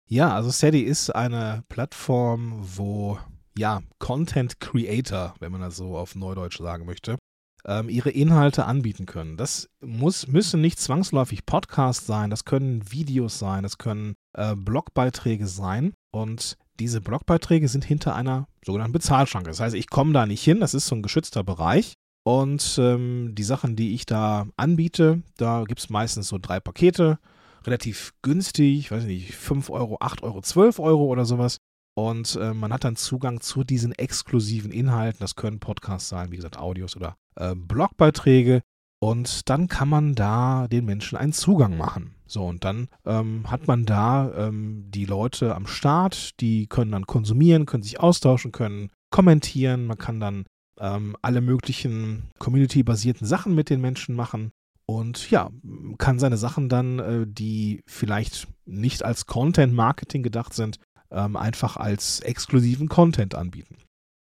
Ja, 0.08 0.34
also 0.34 0.50
Steady 0.50 0.80
ist 0.80 1.10
eine 1.10 1.64
Plattform, 1.68 2.60
wo 2.60 3.18
ja 3.56 3.82
Content 3.98 4.60
Creator, 4.60 5.34
wenn 5.40 5.52
man 5.52 5.60
das 5.60 5.76
so 5.76 5.98
auf 5.98 6.14
Neudeutsch 6.14 6.58
sagen 6.58 6.86
möchte, 6.86 7.18
ähm, 7.66 7.88
ihre 7.88 8.10
Inhalte 8.10 8.64
anbieten 8.64 9.04
können. 9.04 9.36
Das 9.36 9.68
muss, 9.80 10.28
müssen 10.28 10.60
nicht 10.60 10.78
zwangsläufig 10.78 11.44
Podcasts 11.44 12.06
sein, 12.06 12.30
das 12.30 12.44
können 12.44 12.90
Videos 12.90 13.38
sein, 13.38 13.64
das 13.64 13.76
können 13.78 14.14
äh, 14.34 14.54
Blogbeiträge 14.54 15.46
sein 15.46 15.92
und 16.12 16.56
diese 16.80 17.00
Blogbeiträge 17.00 17.68
sind 17.68 17.84
hinter 17.84 18.14
einer 18.14 18.46
sogenannten 18.64 18.92
Bezahlschranke. 18.92 19.50
Das 19.50 19.60
heißt, 19.60 19.74
ich 19.74 19.88
komme 19.88 20.12
da 20.12 20.26
nicht 20.26 20.42
hin, 20.42 20.60
das 20.60 20.74
ist 20.74 20.86
so 20.86 20.94
ein 20.94 21.02
geschützter 21.02 21.44
Bereich. 21.44 21.94
Und 22.24 22.78
ähm, 22.80 23.34
die 23.34 23.42
Sachen, 23.42 23.74
die 23.74 23.94
ich 23.94 24.04
da 24.04 24.46
anbiete, 24.56 25.22
da 25.38 25.64
gibt 25.64 25.80
es 25.80 25.88
meistens 25.88 26.28
so 26.28 26.38
drei 26.38 26.60
Pakete. 26.60 27.18
relativ 27.64 28.12
günstig, 28.22 28.90
weiß 28.90 29.04
nicht, 29.04 29.34
5 29.34 29.70
Euro, 29.70 29.98
8 30.00 30.22
Euro, 30.22 30.40
12 30.40 30.78
Euro 30.78 31.04
oder 31.06 31.24
sowas. 31.24 31.58
Und 31.94 32.36
äh, 32.36 32.54
man 32.54 32.72
hat 32.72 32.84
dann 32.84 32.96
Zugang 32.96 33.40
zu 33.40 33.64
diesen 33.64 33.92
exklusiven 33.92 34.70
Inhalten. 34.70 35.20
Das 35.20 35.36
können 35.36 35.58
Podcasts 35.58 36.08
sein, 36.08 36.30
wie 36.30 36.36
gesagt, 36.36 36.58
Audios 36.58 36.96
oder 36.96 37.16
äh, 37.36 37.54
Blogbeiträge. 37.54 38.62
Und 39.00 39.48
dann 39.48 39.68
kann 39.68 39.88
man 39.88 40.14
da 40.14 40.68
den 40.68 40.84
Menschen 40.84 41.18
einen 41.18 41.32
Zugang 41.32 41.76
machen. 41.76 42.14
So, 42.28 42.44
und 42.46 42.64
dann 42.64 42.88
ähm, 43.06 43.50
hat 43.50 43.66
man 43.66 43.86
da 43.86 44.30
ähm, 44.36 44.84
die 44.88 45.06
Leute 45.06 45.54
am 45.54 45.66
Start, 45.66 46.38
die 46.40 46.66
können 46.66 46.92
dann 46.92 47.06
konsumieren, 47.06 47.66
können 47.66 47.82
sich 47.82 48.00
austauschen, 48.00 48.52
können 48.52 48.90
kommentieren. 49.10 49.86
Man 49.86 49.98
kann 49.98 50.20
dann 50.20 50.44
ähm, 50.78 51.16
alle 51.22 51.40
möglichen 51.40 52.30
community-basierten 52.38 53.26
Sachen 53.26 53.54
mit 53.54 53.70
den 53.70 53.80
Menschen 53.80 54.14
machen. 54.14 54.50
Und 54.84 55.30
ja, 55.30 55.50
kann 55.98 56.18
seine 56.18 56.36
Sachen 56.36 56.68
dann, 56.68 56.98
äh, 56.98 57.26
die 57.26 57.82
vielleicht 57.86 58.48
nicht 58.66 59.02
als 59.02 59.26
Content-Marketing 59.26 60.22
gedacht 60.22 60.54
sind, 60.54 60.78
ähm, 61.10 61.36
einfach 61.36 61.76
als 61.76 62.20
exklusiven 62.20 62.88
Content 62.88 63.34
anbieten. 63.34 63.78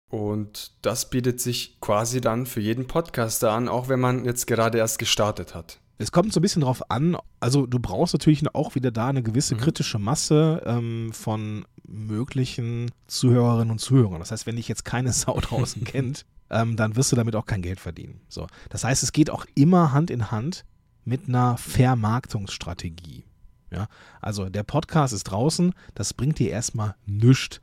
Und 0.08 0.72
das 0.82 1.10
bietet 1.10 1.40
sich 1.40 1.80
quasi 1.80 2.20
dann 2.20 2.46
für 2.46 2.60
jeden 2.60 2.86
Podcaster 2.86 3.52
an, 3.52 3.68
auch 3.68 3.88
wenn 3.88 4.00
man 4.00 4.24
jetzt 4.24 4.46
gerade 4.46 4.78
erst 4.78 4.98
gestartet 4.98 5.54
hat. 5.54 5.80
Es 5.98 6.12
kommt 6.12 6.32
so 6.32 6.40
ein 6.40 6.42
bisschen 6.42 6.62
drauf 6.62 6.90
an, 6.90 7.16
also 7.40 7.66
du 7.66 7.78
brauchst 7.78 8.12
natürlich 8.12 8.42
auch 8.54 8.74
wieder 8.74 8.90
da 8.90 9.08
eine 9.08 9.22
gewisse 9.22 9.54
mhm. 9.54 9.60
kritische 9.60 9.98
Masse 9.98 10.62
ähm, 10.66 11.10
von 11.12 11.64
möglichen 11.88 12.90
Zuhörerinnen 13.06 13.70
und 13.70 13.78
Zuhörern. 13.78 14.18
Das 14.18 14.30
heißt, 14.30 14.46
wenn 14.46 14.56
dich 14.56 14.68
jetzt 14.68 14.84
keine 14.84 15.12
Sau 15.14 15.38
draußen 15.40 15.84
kennt, 15.84 16.26
ähm, 16.50 16.76
dann 16.76 16.96
wirst 16.96 17.12
du 17.12 17.16
damit 17.16 17.34
auch 17.34 17.46
kein 17.46 17.62
Geld 17.62 17.80
verdienen. 17.80 18.20
So. 18.28 18.46
Das 18.68 18.84
heißt, 18.84 19.02
es 19.02 19.12
geht 19.12 19.30
auch 19.30 19.46
immer 19.54 19.92
Hand 19.92 20.10
in 20.10 20.30
Hand 20.30 20.64
mit 21.04 21.28
einer 21.28 21.56
Vermarktungsstrategie. 21.56 23.24
Ja, 23.70 23.88
also 24.20 24.48
der 24.48 24.62
Podcast 24.62 25.12
ist 25.12 25.24
draußen, 25.24 25.74
das 25.94 26.14
bringt 26.14 26.38
dir 26.38 26.50
erstmal 26.50 26.94
nichts, 27.04 27.60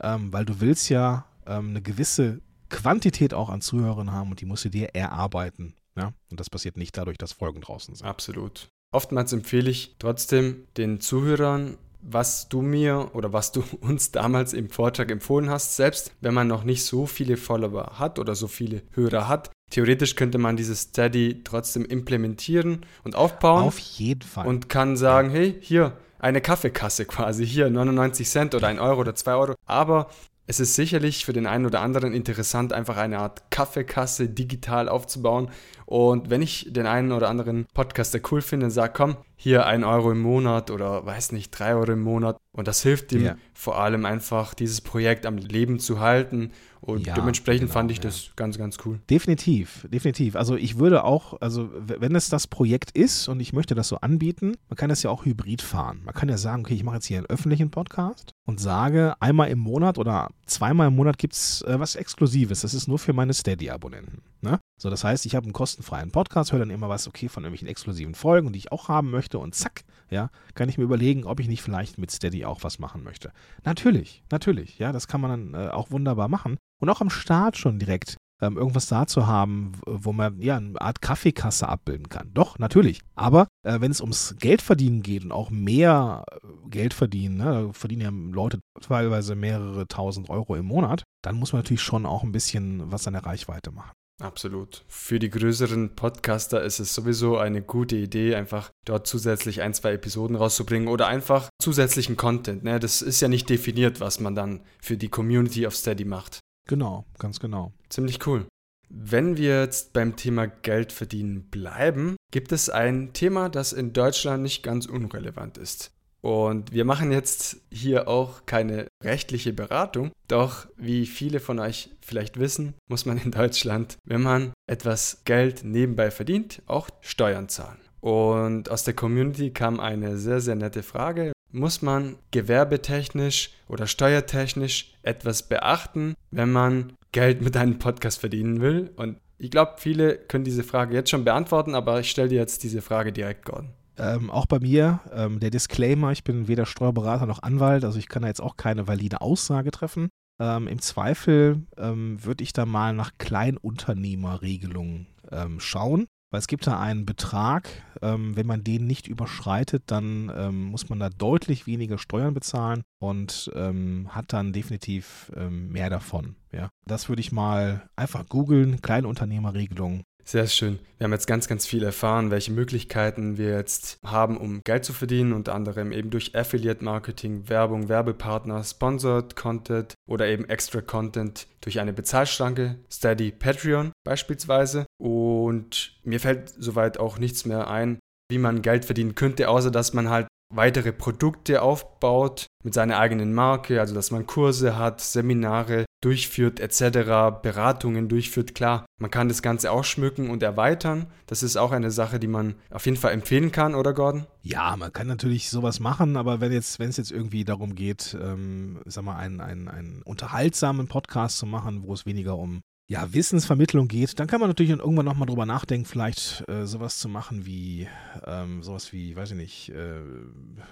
ähm, 0.00 0.32
weil 0.32 0.44
du 0.44 0.60
willst 0.60 0.90
ja 0.90 1.24
ähm, 1.46 1.70
eine 1.70 1.80
gewisse 1.80 2.42
Quantität 2.68 3.32
auch 3.32 3.48
an 3.48 3.62
Zuhörern 3.62 4.12
haben 4.12 4.30
und 4.30 4.40
die 4.40 4.44
musst 4.44 4.66
du 4.66 4.68
dir 4.68 4.94
erarbeiten. 4.94 5.74
Ja, 5.96 6.12
und 6.30 6.40
das 6.40 6.50
passiert 6.50 6.76
nicht 6.76 6.96
dadurch, 6.96 7.18
dass 7.18 7.32
Folgen 7.32 7.60
draußen 7.60 7.94
sind. 7.94 8.06
Absolut. 8.06 8.68
Oftmals 8.92 9.32
empfehle 9.32 9.70
ich 9.70 9.96
trotzdem 9.98 10.66
den 10.76 11.00
Zuhörern, 11.00 11.78
was 12.00 12.48
du 12.48 12.62
mir 12.62 13.10
oder 13.14 13.32
was 13.32 13.52
du 13.52 13.64
uns 13.80 14.12
damals 14.12 14.52
im 14.52 14.70
Vortrag 14.70 15.10
empfohlen 15.10 15.50
hast, 15.50 15.76
selbst 15.76 16.12
wenn 16.20 16.34
man 16.34 16.46
noch 16.46 16.64
nicht 16.64 16.84
so 16.84 17.06
viele 17.06 17.36
Follower 17.36 17.98
hat 17.98 18.18
oder 18.18 18.34
so 18.34 18.46
viele 18.46 18.82
Hörer 18.92 19.28
hat, 19.28 19.50
Theoretisch 19.70 20.14
könnte 20.14 20.38
man 20.38 20.56
dieses 20.56 20.82
Steady 20.82 21.42
trotzdem 21.42 21.84
implementieren 21.84 22.86
und 23.02 23.16
aufbauen. 23.16 23.64
Auf 23.64 23.78
jeden 23.78 24.22
Fall. 24.22 24.46
Und 24.46 24.68
kann 24.68 24.96
sagen, 24.96 25.30
hey, 25.30 25.56
hier, 25.60 25.96
eine 26.18 26.40
Kaffeekasse 26.40 27.04
quasi, 27.04 27.46
hier 27.46 27.68
99 27.68 28.28
Cent 28.28 28.54
oder 28.54 28.68
1 28.68 28.80
Euro 28.80 29.00
oder 29.00 29.14
2 29.14 29.34
Euro. 29.34 29.54
Aber 29.66 30.08
es 30.46 30.60
ist 30.60 30.74
sicherlich 30.74 31.24
für 31.24 31.32
den 31.32 31.46
einen 31.46 31.66
oder 31.66 31.80
anderen 31.80 32.12
interessant, 32.12 32.72
einfach 32.72 32.96
eine 32.96 33.18
Art 33.18 33.50
Kaffeekasse 33.50 34.28
digital 34.28 34.88
aufzubauen. 34.88 35.50
Und 35.86 36.30
wenn 36.30 36.42
ich 36.42 36.68
den 36.70 36.86
einen 36.86 37.12
oder 37.12 37.28
anderen 37.28 37.66
Podcaster 37.74 38.20
cool 38.30 38.42
finde 38.42 38.70
sage, 38.70 38.92
komm, 38.96 39.16
hier 39.36 39.66
ein 39.66 39.84
Euro 39.84 40.12
im 40.12 40.20
Monat 40.20 40.70
oder 40.70 41.04
weiß 41.04 41.32
nicht, 41.32 41.50
drei 41.50 41.74
Euro 41.74 41.92
im 41.92 42.02
Monat. 42.02 42.38
Und 42.52 42.68
das 42.68 42.82
hilft 42.82 43.12
ihm 43.12 43.24
ja. 43.24 43.36
vor 43.54 43.78
allem 43.78 44.04
einfach, 44.04 44.54
dieses 44.54 44.80
Projekt 44.80 45.26
am 45.26 45.36
Leben 45.36 45.78
zu 45.78 46.00
halten 46.00 46.52
und 46.86 47.04
ja, 47.04 47.14
dementsprechend 47.14 47.62
genau, 47.62 47.72
fand 47.72 47.90
ich 47.90 47.98
ja. 47.98 48.04
das 48.04 48.30
ganz, 48.36 48.58
ganz 48.58 48.78
cool. 48.84 49.00
Definitiv, 49.10 49.88
definitiv. 49.90 50.36
Also 50.36 50.54
ich 50.54 50.78
würde 50.78 51.02
auch, 51.02 51.40
also 51.40 51.68
wenn 51.72 52.14
es 52.14 52.28
das 52.28 52.46
Projekt 52.46 52.92
ist 52.92 53.26
und 53.26 53.40
ich 53.40 53.52
möchte 53.52 53.74
das 53.74 53.88
so 53.88 53.96
anbieten, 53.96 54.56
man 54.68 54.76
kann 54.76 54.88
das 54.88 55.02
ja 55.02 55.10
auch 55.10 55.24
hybrid 55.24 55.62
fahren. 55.62 56.02
Man 56.04 56.14
kann 56.14 56.28
ja 56.28 56.38
sagen, 56.38 56.64
okay, 56.64 56.74
ich 56.74 56.84
mache 56.84 56.96
jetzt 56.96 57.06
hier 57.06 57.18
einen 57.18 57.26
öffentlichen 57.26 57.70
Podcast 57.72 58.34
und 58.46 58.60
sage, 58.60 59.14
einmal 59.18 59.48
im 59.48 59.58
Monat 59.58 59.98
oder 59.98 60.30
zweimal 60.46 60.86
im 60.86 60.94
Monat 60.94 61.18
gibt 61.18 61.34
es 61.34 61.62
äh, 61.62 61.80
was 61.80 61.96
Exklusives. 61.96 62.60
Das 62.60 62.72
ist 62.72 62.86
nur 62.86 63.00
für 63.00 63.12
meine 63.12 63.34
Steady-Abonnenten. 63.34 64.22
Ne? 64.40 64.60
So, 64.80 64.88
das 64.88 65.02
heißt, 65.02 65.26
ich 65.26 65.34
habe 65.34 65.44
einen 65.44 65.52
kostenfreien 65.52 66.12
Podcast, 66.12 66.52
höre 66.52 66.60
dann 66.60 66.70
immer 66.70 66.88
was, 66.88 67.08
okay, 67.08 67.28
von 67.28 67.42
irgendwelchen 67.42 67.66
exklusiven 67.68 68.14
Folgen, 68.14 68.52
die 68.52 68.60
ich 68.60 68.70
auch 68.70 68.88
haben 68.88 69.10
möchte 69.10 69.40
und 69.40 69.56
zack, 69.56 69.82
ja, 70.10 70.30
kann 70.54 70.68
ich 70.68 70.78
mir 70.78 70.84
überlegen, 70.84 71.24
ob 71.24 71.40
ich 71.40 71.48
nicht 71.48 71.62
vielleicht 71.62 71.98
mit 71.98 72.10
Steady 72.10 72.44
auch 72.44 72.62
was 72.62 72.78
machen 72.78 73.02
möchte. 73.02 73.32
Natürlich, 73.64 74.22
natürlich, 74.30 74.78
ja, 74.78 74.92
das 74.92 75.08
kann 75.08 75.20
man 75.20 75.52
dann 75.52 75.66
äh, 75.66 75.68
auch 75.68 75.90
wunderbar 75.90 76.28
machen 76.28 76.56
und 76.80 76.88
auch 76.90 77.00
am 77.00 77.10
Start 77.10 77.56
schon 77.56 77.78
direkt 77.78 78.16
ähm, 78.42 78.56
irgendwas 78.56 78.86
da 78.86 79.06
zu 79.06 79.26
haben, 79.26 79.72
wo 79.86 80.12
man 80.12 80.40
ja 80.40 80.56
eine 80.56 80.80
Art 80.80 81.00
Kaffeekasse 81.00 81.68
abbilden 81.68 82.08
kann. 82.08 82.30
Doch, 82.34 82.58
natürlich. 82.58 83.00
Aber 83.14 83.48
äh, 83.62 83.80
wenn 83.80 83.90
es 83.90 84.00
ums 84.00 84.36
Geldverdienen 84.38 85.02
geht 85.02 85.24
und 85.24 85.32
auch 85.32 85.50
mehr 85.50 86.24
äh, 86.30 86.68
Geld 86.68 86.94
verdienen, 86.94 87.38
ne, 87.38 87.70
verdienen 87.72 88.02
ja 88.02 88.10
Leute 88.34 88.60
teilweise 88.80 89.34
mehrere 89.34 89.86
tausend 89.88 90.28
Euro 90.28 90.54
im 90.56 90.66
Monat, 90.66 91.04
dann 91.22 91.36
muss 91.36 91.52
man 91.52 91.60
natürlich 91.60 91.82
schon 91.82 92.06
auch 92.06 92.22
ein 92.22 92.32
bisschen 92.32 92.92
was 92.92 93.06
an 93.06 93.14
der 93.14 93.24
Reichweite 93.24 93.70
machen. 93.70 93.92
Absolut. 94.20 94.84
Für 94.88 95.18
die 95.18 95.28
größeren 95.28 95.94
Podcaster 95.94 96.62
ist 96.62 96.78
es 96.78 96.94
sowieso 96.94 97.36
eine 97.36 97.60
gute 97.60 97.96
Idee, 97.96 98.34
einfach 98.34 98.70
dort 98.86 99.06
zusätzlich 99.06 99.60
ein, 99.60 99.74
zwei 99.74 99.92
Episoden 99.92 100.36
rauszubringen 100.36 100.88
oder 100.88 101.06
einfach 101.06 101.50
zusätzlichen 101.60 102.16
Content. 102.16 102.64
Ne? 102.64 102.80
Das 102.80 103.02
ist 103.02 103.20
ja 103.20 103.28
nicht 103.28 103.50
definiert, 103.50 104.00
was 104.00 104.18
man 104.20 104.34
dann 104.34 104.62
für 104.80 104.96
die 104.96 105.10
Community 105.10 105.66
of 105.66 105.76
Steady 105.76 106.06
macht. 106.06 106.40
Genau, 106.66 107.04
ganz 107.18 107.40
genau. 107.40 107.72
Ziemlich 107.90 108.26
cool. 108.26 108.46
Wenn 108.88 109.36
wir 109.36 109.60
jetzt 109.60 109.92
beim 109.92 110.16
Thema 110.16 110.46
Geld 110.46 110.92
verdienen 110.92 111.48
bleiben, 111.50 112.16
gibt 112.32 112.52
es 112.52 112.70
ein 112.70 113.12
Thema, 113.12 113.48
das 113.48 113.72
in 113.72 113.92
Deutschland 113.92 114.42
nicht 114.42 114.62
ganz 114.62 114.86
unrelevant 114.86 115.58
ist. 115.58 115.90
Und 116.26 116.72
wir 116.72 116.84
machen 116.84 117.12
jetzt 117.12 117.58
hier 117.70 118.08
auch 118.08 118.46
keine 118.46 118.88
rechtliche 119.00 119.52
Beratung, 119.52 120.10
doch 120.26 120.66
wie 120.76 121.06
viele 121.06 121.38
von 121.38 121.60
euch 121.60 121.90
vielleicht 122.00 122.40
wissen, 122.40 122.74
muss 122.88 123.06
man 123.06 123.18
in 123.18 123.30
Deutschland, 123.30 123.96
wenn 124.04 124.22
man 124.22 124.52
etwas 124.68 125.22
Geld 125.24 125.62
nebenbei 125.62 126.10
verdient, 126.10 126.62
auch 126.66 126.88
Steuern 127.00 127.48
zahlen. 127.48 127.78
Und 128.00 128.72
aus 128.72 128.82
der 128.82 128.94
Community 128.94 129.52
kam 129.52 129.78
eine 129.78 130.18
sehr, 130.18 130.40
sehr 130.40 130.56
nette 130.56 130.82
Frage. 130.82 131.30
Muss 131.52 131.80
man 131.80 132.16
gewerbetechnisch 132.32 133.52
oder 133.68 133.86
steuertechnisch 133.86 134.94
etwas 135.04 135.44
beachten, 135.44 136.14
wenn 136.32 136.50
man 136.50 136.94
Geld 137.12 137.40
mit 137.40 137.56
einem 137.56 137.78
Podcast 137.78 138.18
verdienen 138.18 138.60
will? 138.60 138.90
Und 138.96 139.20
ich 139.38 139.52
glaube, 139.52 139.74
viele 139.78 140.16
können 140.16 140.42
diese 140.42 140.64
Frage 140.64 140.92
jetzt 140.92 141.10
schon 141.10 141.24
beantworten, 141.24 141.76
aber 141.76 142.00
ich 142.00 142.10
stelle 142.10 142.30
dir 142.30 142.40
jetzt 142.40 142.64
diese 142.64 142.82
Frage 142.82 143.12
direkt, 143.12 143.44
Gordon. 143.44 143.70
Ähm, 143.98 144.30
auch 144.30 144.46
bei 144.46 144.60
mir, 144.60 145.00
ähm, 145.12 145.40
der 145.40 145.50
Disclaimer, 145.50 146.12
ich 146.12 146.24
bin 146.24 146.48
weder 146.48 146.66
Steuerberater 146.66 147.26
noch 147.26 147.42
Anwalt, 147.42 147.84
also 147.84 147.98
ich 147.98 148.08
kann 148.08 148.22
da 148.22 148.28
jetzt 148.28 148.42
auch 148.42 148.56
keine 148.56 148.86
valide 148.86 149.20
Aussage 149.20 149.70
treffen. 149.70 150.08
Ähm, 150.38 150.68
Im 150.68 150.82
Zweifel 150.82 151.62
ähm, 151.78 152.22
würde 152.22 152.44
ich 152.44 152.52
da 152.52 152.66
mal 152.66 152.92
nach 152.92 153.12
Kleinunternehmerregelungen 153.18 155.06
ähm, 155.30 155.60
schauen. 155.60 156.06
Weil 156.32 156.40
es 156.40 156.48
gibt 156.48 156.66
da 156.66 156.80
einen 156.80 157.06
Betrag, 157.06 157.68
ähm, 158.02 158.34
wenn 158.34 158.48
man 158.48 158.64
den 158.64 158.86
nicht 158.88 159.06
überschreitet, 159.06 159.84
dann 159.86 160.26
muss 160.70 160.88
man 160.88 160.98
da 160.98 161.08
deutlich 161.08 161.68
weniger 161.68 161.98
Steuern 161.98 162.34
bezahlen 162.34 162.82
und 162.98 163.50
hat 163.54 164.32
dann 164.32 164.52
definitiv 164.52 165.30
mehr 165.48 165.88
davon. 165.88 166.34
Ja. 166.50 166.68
Das 166.84 167.08
würde 167.08 167.20
ich 167.20 167.30
mal 167.30 167.88
einfach 167.94 168.28
googeln, 168.28 168.82
Kleinunternehmerregelung. 168.82 170.02
Sehr 170.28 170.48
schön. 170.48 170.80
Wir 170.98 171.04
haben 171.04 171.12
jetzt 171.12 171.28
ganz, 171.28 171.46
ganz 171.46 171.66
viel 171.66 171.84
erfahren, 171.84 172.32
welche 172.32 172.50
Möglichkeiten 172.50 173.38
wir 173.38 173.50
jetzt 173.50 173.96
haben, 174.04 174.36
um 174.36 174.60
Geld 174.64 174.84
zu 174.84 174.92
verdienen, 174.92 175.32
unter 175.32 175.54
anderem 175.54 175.92
eben 175.92 176.10
durch 176.10 176.34
Affiliate 176.34 176.82
Marketing, 176.82 177.48
Werbung, 177.48 177.88
Werbepartner, 177.88 178.64
Sponsored 178.64 179.36
Content 179.36 179.94
oder 180.08 180.26
eben 180.26 180.44
Extra 180.48 180.80
Content 180.80 181.46
durch 181.60 181.78
eine 181.78 181.92
Bezahlschranke, 181.92 182.74
Steady 182.90 183.30
Patreon 183.30 183.92
beispielsweise. 184.04 184.84
Und 185.00 185.96
mir 186.02 186.18
fällt 186.18 186.52
soweit 186.58 186.98
auch 186.98 187.18
nichts 187.20 187.44
mehr 187.44 187.70
ein, 187.70 188.00
wie 188.28 188.38
man 188.38 188.62
Geld 188.62 188.84
verdienen 188.84 189.14
könnte, 189.14 189.48
außer 189.48 189.70
dass 189.70 189.94
man 189.94 190.10
halt 190.10 190.26
weitere 190.54 190.92
Produkte 190.92 191.62
aufbaut 191.62 192.46
mit 192.64 192.74
seiner 192.74 192.98
eigenen 192.98 193.34
Marke, 193.34 193.80
also 193.80 193.94
dass 193.94 194.10
man 194.10 194.26
Kurse 194.26 194.76
hat, 194.78 195.00
Seminare 195.00 195.86
durchführt 196.02 196.60
etc., 196.60 197.40
Beratungen 197.42 198.08
durchführt. 198.08 198.54
Klar, 198.54 198.86
man 199.00 199.10
kann 199.10 199.28
das 199.28 199.42
Ganze 199.42 199.70
ausschmücken 199.70 200.30
und 200.30 200.42
erweitern. 200.42 201.06
Das 201.26 201.42
ist 201.42 201.56
auch 201.56 201.72
eine 201.72 201.90
Sache, 201.90 202.20
die 202.20 202.28
man 202.28 202.54
auf 202.70 202.84
jeden 202.84 202.96
Fall 202.96 203.12
empfehlen 203.12 203.50
kann, 203.50 203.74
oder 203.74 203.92
Gordon? 203.92 204.26
Ja, 204.42 204.76
man 204.76 204.92
kann 204.92 205.06
natürlich 205.06 205.50
sowas 205.50 205.80
machen, 205.80 206.16
aber 206.16 206.40
wenn 206.40 206.52
jetzt, 206.52 206.78
wenn 206.78 206.90
es 206.90 206.96
jetzt 206.96 207.10
irgendwie 207.10 207.44
darum 207.44 207.74
geht, 207.74 208.16
ähm, 208.20 208.80
sag 208.84 209.04
mal, 209.04 209.16
einen, 209.16 209.40
einen, 209.40 209.68
einen 209.68 210.02
unterhaltsamen 210.02 210.86
Podcast 210.86 211.38
zu 211.38 211.46
machen, 211.46 211.82
wo 211.84 211.92
es 211.92 212.06
weniger 212.06 212.36
um 212.36 212.62
ja, 212.88 213.12
Wissensvermittlung 213.12 213.88
geht, 213.88 214.18
dann 214.20 214.28
kann 214.28 214.40
man 214.40 214.48
natürlich 214.48 214.70
irgendwann 214.70 215.06
nochmal 215.06 215.26
drüber 215.26 215.44
nachdenken, 215.44 215.86
vielleicht 215.86 216.48
äh, 216.48 216.66
sowas 216.66 216.98
zu 216.98 217.08
machen 217.08 217.44
wie, 217.44 217.88
ähm, 218.24 218.62
sowas 218.62 218.92
wie, 218.92 219.16
weiß 219.16 219.32
ich 219.32 219.36
nicht, 219.36 219.68
äh, 219.70 220.00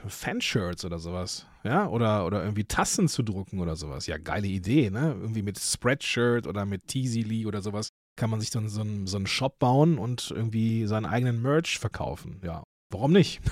Fanshirts 0.07 0.85
oder 0.85 1.00
sowas, 1.00 1.46
ja, 1.64 1.88
oder, 1.88 2.24
oder 2.24 2.42
irgendwie 2.42 2.64
Tassen 2.64 3.09
zu 3.09 3.24
drucken 3.24 3.59
oder 3.59 3.74
sowas. 3.74 4.07
Ja, 4.07 4.18
geile 4.18 4.46
Idee, 4.46 4.90
ne? 4.90 5.16
Irgendwie 5.20 5.42
mit 5.42 5.59
Spreadshirt 5.59 6.46
oder 6.46 6.66
mit 6.66 6.87
Teasily 6.87 7.46
oder 7.46 7.62
sowas 7.62 7.88
kann 8.16 8.31
man 8.31 8.40
sich 8.40 8.50
dann 8.50 8.68
so, 8.68 8.83
einen, 8.83 9.09
so 9.09 9.16
einen 9.16 9.27
Shop 9.27 9.59
bauen 9.59 9.98
und 9.98 10.31
irgendwie 10.31 10.87
seinen 10.87 11.07
eigenen 11.07 11.42
Merch 11.42 11.81
verkaufen, 11.81 12.40
ja. 12.44 12.62
Warum 12.92 13.12
nicht? 13.12 13.40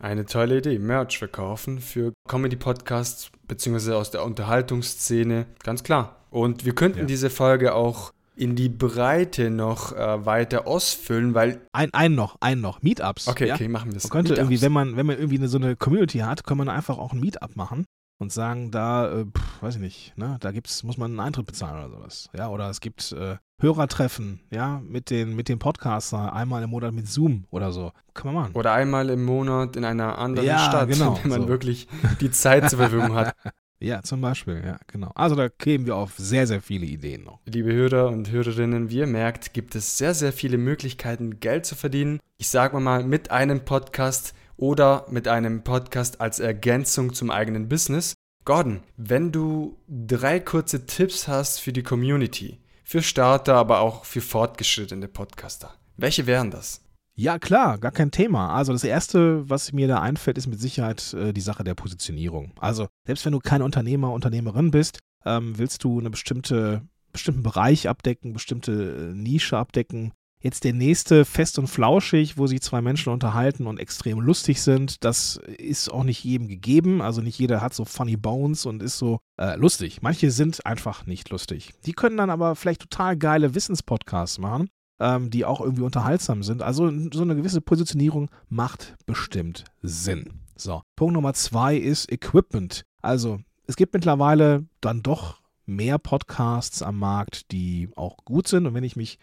Eine 0.00 0.26
tolle 0.26 0.58
Idee. 0.58 0.80
Merch 0.80 1.16
verkaufen 1.16 1.80
für 1.80 2.12
Comedy-Podcasts 2.28 3.30
beziehungsweise 3.46 3.96
aus 3.96 4.10
der 4.10 4.24
Unterhaltungsszene. 4.24 5.46
Ganz 5.62 5.84
klar. 5.84 6.21
Und 6.32 6.64
wir 6.64 6.74
könnten 6.74 7.00
Ja. 7.00 7.04
diese 7.04 7.30
Folge 7.30 7.74
auch 7.74 8.12
in 8.34 8.56
die 8.56 8.70
Breite 8.70 9.50
noch 9.50 9.92
äh, 9.92 10.24
weiter 10.26 10.66
ausfüllen, 10.66 11.34
weil. 11.34 11.60
Ein, 11.72 11.90
ein 11.92 12.14
noch, 12.14 12.36
ein 12.40 12.60
noch. 12.60 12.82
Meetups. 12.82 13.28
Okay, 13.28 13.46
ja? 13.48 13.54
okay, 13.54 13.68
machen 13.68 13.90
wir 13.92 13.98
es. 13.98 14.04
Man 14.04 14.10
könnte 14.10 14.34
irgendwie, 14.34 14.60
wenn 14.62 14.72
man, 14.72 14.96
wenn 14.96 15.06
man 15.06 15.16
irgendwie 15.16 15.36
eine, 15.38 15.48
so 15.48 15.58
eine 15.58 15.76
Community 15.76 16.18
hat, 16.20 16.44
kann 16.44 16.56
man 16.58 16.68
einfach 16.68 16.98
auch 16.98 17.12
ein 17.12 17.20
Meetup 17.20 17.54
machen 17.56 17.84
und 18.18 18.32
sagen, 18.32 18.70
da, 18.70 19.12
äh, 19.20 19.24
pff, 19.26 19.62
weiß 19.62 19.74
ich 19.76 19.80
nicht, 19.82 20.16
ne, 20.16 20.38
da 20.40 20.50
gibt's, 20.52 20.82
muss 20.82 20.96
man 20.96 21.10
einen 21.10 21.20
Eintritt 21.20 21.44
bezahlen 21.46 21.84
oder 21.84 21.90
sowas. 21.98 22.30
Ja, 22.36 22.48
oder 22.48 22.70
es 22.70 22.80
gibt 22.80 23.12
äh, 23.12 23.36
Hörertreffen, 23.60 24.40
ja, 24.50 24.80
mit 24.88 25.10
den, 25.10 25.36
mit 25.36 25.48
den 25.48 25.58
Podcaster 25.58 26.32
einmal 26.32 26.62
im 26.62 26.70
Monat 26.70 26.94
mit 26.94 27.08
Zoom 27.08 27.44
oder 27.50 27.70
so. 27.72 27.92
Kann 28.14 28.32
man 28.32 28.42
machen. 28.44 28.54
Oder 28.54 28.72
einmal 28.72 29.10
im 29.10 29.24
Monat 29.24 29.76
in 29.76 29.84
einer 29.84 30.18
anderen 30.18 30.48
Ja, 30.48 30.58
Stadt, 30.58 30.88
genau, 30.88 31.18
wenn 31.22 31.30
man 31.30 31.42
so. 31.42 31.48
wirklich 31.48 31.86
die 32.20 32.30
Zeit 32.30 32.70
zur 32.70 32.78
Verfügung 32.78 33.14
hat. 33.14 33.34
Ja, 33.82 34.00
zum 34.04 34.20
Beispiel, 34.20 34.62
ja, 34.64 34.78
genau. 34.86 35.10
Also 35.16 35.34
da 35.34 35.48
kämen 35.48 35.86
wir 35.86 35.96
auf 35.96 36.12
sehr, 36.16 36.46
sehr 36.46 36.62
viele 36.62 36.86
Ideen 36.86 37.24
noch. 37.24 37.40
Liebe 37.46 37.72
Hörer 37.72 38.06
und 38.08 38.30
Hörerinnen, 38.30 38.90
wie 38.90 38.98
ihr 38.98 39.08
merkt, 39.08 39.54
gibt 39.54 39.74
es 39.74 39.98
sehr, 39.98 40.14
sehr 40.14 40.32
viele 40.32 40.56
Möglichkeiten, 40.56 41.40
Geld 41.40 41.66
zu 41.66 41.74
verdienen. 41.74 42.20
Ich 42.38 42.48
sage 42.48 42.78
mal 42.78 43.02
mit 43.02 43.32
einem 43.32 43.64
Podcast 43.64 44.34
oder 44.56 45.06
mit 45.10 45.26
einem 45.26 45.64
Podcast 45.64 46.20
als 46.20 46.38
Ergänzung 46.38 47.12
zum 47.12 47.32
eigenen 47.32 47.68
Business. 47.68 48.14
Gordon, 48.44 48.84
wenn 48.96 49.32
du 49.32 49.76
drei 49.88 50.38
kurze 50.38 50.86
Tipps 50.86 51.26
hast 51.26 51.58
für 51.58 51.72
die 51.72 51.82
Community, 51.82 52.60
für 52.84 53.02
Starter, 53.02 53.54
aber 53.56 53.80
auch 53.80 54.04
für 54.04 54.20
fortgeschrittene 54.20 55.08
Podcaster, 55.08 55.74
welche 55.96 56.28
wären 56.28 56.52
das? 56.52 56.81
Ja, 57.22 57.38
klar, 57.38 57.78
gar 57.78 57.92
kein 57.92 58.10
Thema. 58.10 58.52
Also 58.52 58.72
das 58.72 58.82
Erste, 58.82 59.48
was 59.48 59.72
mir 59.72 59.86
da 59.86 60.00
einfällt, 60.00 60.38
ist 60.38 60.48
mit 60.48 60.60
Sicherheit 60.60 61.14
äh, 61.14 61.32
die 61.32 61.40
Sache 61.40 61.62
der 61.62 61.76
Positionierung. 61.76 62.50
Also 62.58 62.88
selbst 63.06 63.24
wenn 63.24 63.30
du 63.30 63.38
kein 63.38 63.62
Unternehmer, 63.62 64.12
Unternehmerin 64.12 64.72
bist, 64.72 64.98
ähm, 65.24 65.56
willst 65.56 65.84
du 65.84 66.00
eine 66.00 66.10
bestimmte, 66.10 66.82
bestimmten 67.12 67.44
Bereich 67.44 67.88
abdecken, 67.88 68.32
bestimmte 68.32 68.72
äh, 68.72 69.14
Nische 69.14 69.56
abdecken. 69.56 70.10
Jetzt 70.40 70.64
der 70.64 70.72
nächste 70.72 71.24
fest 71.24 71.60
und 71.60 71.68
flauschig, 71.68 72.38
wo 72.38 72.48
sich 72.48 72.60
zwei 72.60 72.80
Menschen 72.80 73.12
unterhalten 73.12 73.68
und 73.68 73.78
extrem 73.78 74.18
lustig 74.18 74.60
sind, 74.60 75.04
das 75.04 75.36
ist 75.58 75.92
auch 75.92 76.02
nicht 76.02 76.24
jedem 76.24 76.48
gegeben. 76.48 77.00
Also 77.02 77.20
nicht 77.20 77.38
jeder 77.38 77.60
hat 77.60 77.72
so 77.72 77.84
funny 77.84 78.16
bones 78.16 78.66
und 78.66 78.82
ist 78.82 78.98
so 78.98 79.20
äh, 79.38 79.54
lustig. 79.54 80.02
Manche 80.02 80.32
sind 80.32 80.66
einfach 80.66 81.06
nicht 81.06 81.30
lustig. 81.30 81.70
Die 81.86 81.92
können 81.92 82.16
dann 82.16 82.30
aber 82.30 82.56
vielleicht 82.56 82.80
total 82.80 83.16
geile 83.16 83.54
Wissenspodcasts 83.54 84.40
machen 84.40 84.68
ähm, 85.02 85.30
die 85.30 85.44
auch 85.44 85.60
irgendwie 85.60 85.82
unterhaltsam 85.82 86.44
sind. 86.44 86.62
Also 86.62 86.90
so 87.12 87.22
eine 87.22 87.34
gewisse 87.34 87.60
Positionierung 87.60 88.30
macht 88.48 88.94
bestimmt 89.04 89.64
Sinn. 89.82 90.30
So, 90.56 90.82
Punkt 90.94 91.14
Nummer 91.14 91.34
zwei 91.34 91.76
ist 91.76 92.10
Equipment. 92.10 92.84
Also 93.02 93.40
es 93.66 93.74
gibt 93.74 93.94
mittlerweile 93.94 94.64
dann 94.80 95.02
doch 95.02 95.40
mehr 95.66 95.98
Podcasts 95.98 96.82
am 96.82 97.00
Markt, 97.00 97.50
die 97.50 97.90
auch 97.96 98.18
gut 98.24 98.46
sind. 98.46 98.66
Und 98.66 98.74
wenn 98.74 98.84
ich 98.84 98.94
mich 98.94 99.18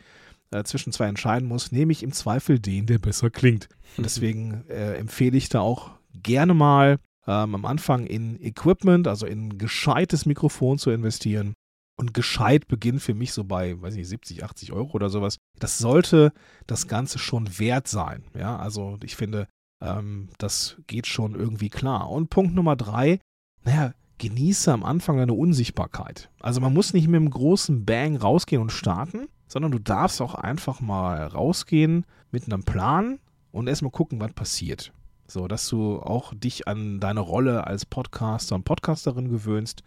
äh, 0.52 0.64
zwischen 0.64 0.92
zwei 0.92 1.08
entscheiden 1.08 1.48
muss, 1.48 1.72
nehme 1.72 1.94
ich 1.94 2.04
im 2.04 2.12
Zweifel 2.12 2.60
den, 2.60 2.86
der 2.86 3.00
besser 3.00 3.30
klingt. 3.30 3.70
Und 3.96 4.04
deswegen 4.06 4.66
äh, 4.68 4.96
empfehle 4.96 5.38
ich 5.38 5.48
da 5.48 5.62
auch 5.62 5.92
gerne 6.14 6.54
mal 6.54 7.00
ähm, 7.26 7.56
am 7.56 7.66
Anfang 7.66 8.06
in 8.06 8.42
Equipment, 8.42 9.08
also 9.08 9.26
in 9.26 9.48
ein 9.48 9.58
gescheites 9.58 10.26
Mikrofon 10.26 10.78
zu 10.78 10.92
investieren. 10.92 11.54
Und 12.00 12.14
gescheit 12.14 12.70
beginnt 12.70 13.02
für 13.02 13.14
mich 13.14 13.34
so 13.34 13.44
bei, 13.44 13.80
weiß 13.82 13.96
nicht, 13.96 14.08
70, 14.08 14.46
80 14.46 14.72
Euro 14.72 14.94
oder 14.94 15.10
sowas. 15.10 15.36
Das 15.60 15.80
sollte 15.80 16.32
das 16.66 16.88
Ganze 16.88 17.20
schon 17.20 17.60
wert 17.60 17.90
sein. 17.90 18.24
Ja, 18.34 18.56
also 18.56 18.98
ich 19.04 19.18
finde, 19.18 19.48
ähm, 19.84 20.30
das 20.38 20.78
geht 20.88 21.08
schon 21.08 21.36
irgendwie 21.36 21.68
klar. 21.68 22.10
Und 22.10 22.30
Punkt 22.30 22.56
Nummer 22.56 22.78
drei, 22.78 23.20
naja, 23.66 23.94
genieße 24.18 24.72
am 24.72 24.86
Anfang 24.86 25.18
deine 25.18 25.34
Unsichtbarkeit. 25.34 26.30
Also 26.40 26.62
man 26.62 26.74
muss 26.74 26.94
nicht 26.94 27.10
mit 27.10 27.18
einem 27.18 27.32
großen 27.32 27.84
Bang 27.84 28.16
rausgehen 28.16 28.62
und 28.62 28.72
starten, 28.72 29.28
sondern 29.50 29.74
du 29.74 29.80
darfst 29.80 30.22
auch 30.22 30.36
einfach 30.36 30.80
mal 30.80 31.28
rausgehen 31.28 32.06
mit 32.32 32.46
einem 32.46 32.64
Plan 32.64 33.20
und 33.52 33.68
erstmal 33.68 33.92
gucken, 33.92 34.22
was 34.22 34.32
passiert. 34.32 34.94
So, 35.28 35.50
dass 35.50 35.68
du 35.68 36.00
auch 36.00 36.34
dich 36.34 36.68
an 36.68 37.02
deine 37.02 37.20
Rolle 37.20 37.68
als 37.68 37.86
Podcaster 37.86 38.56
und 38.56 38.64
Podcasterin 38.64 39.30
gewöhnst, 39.30 39.84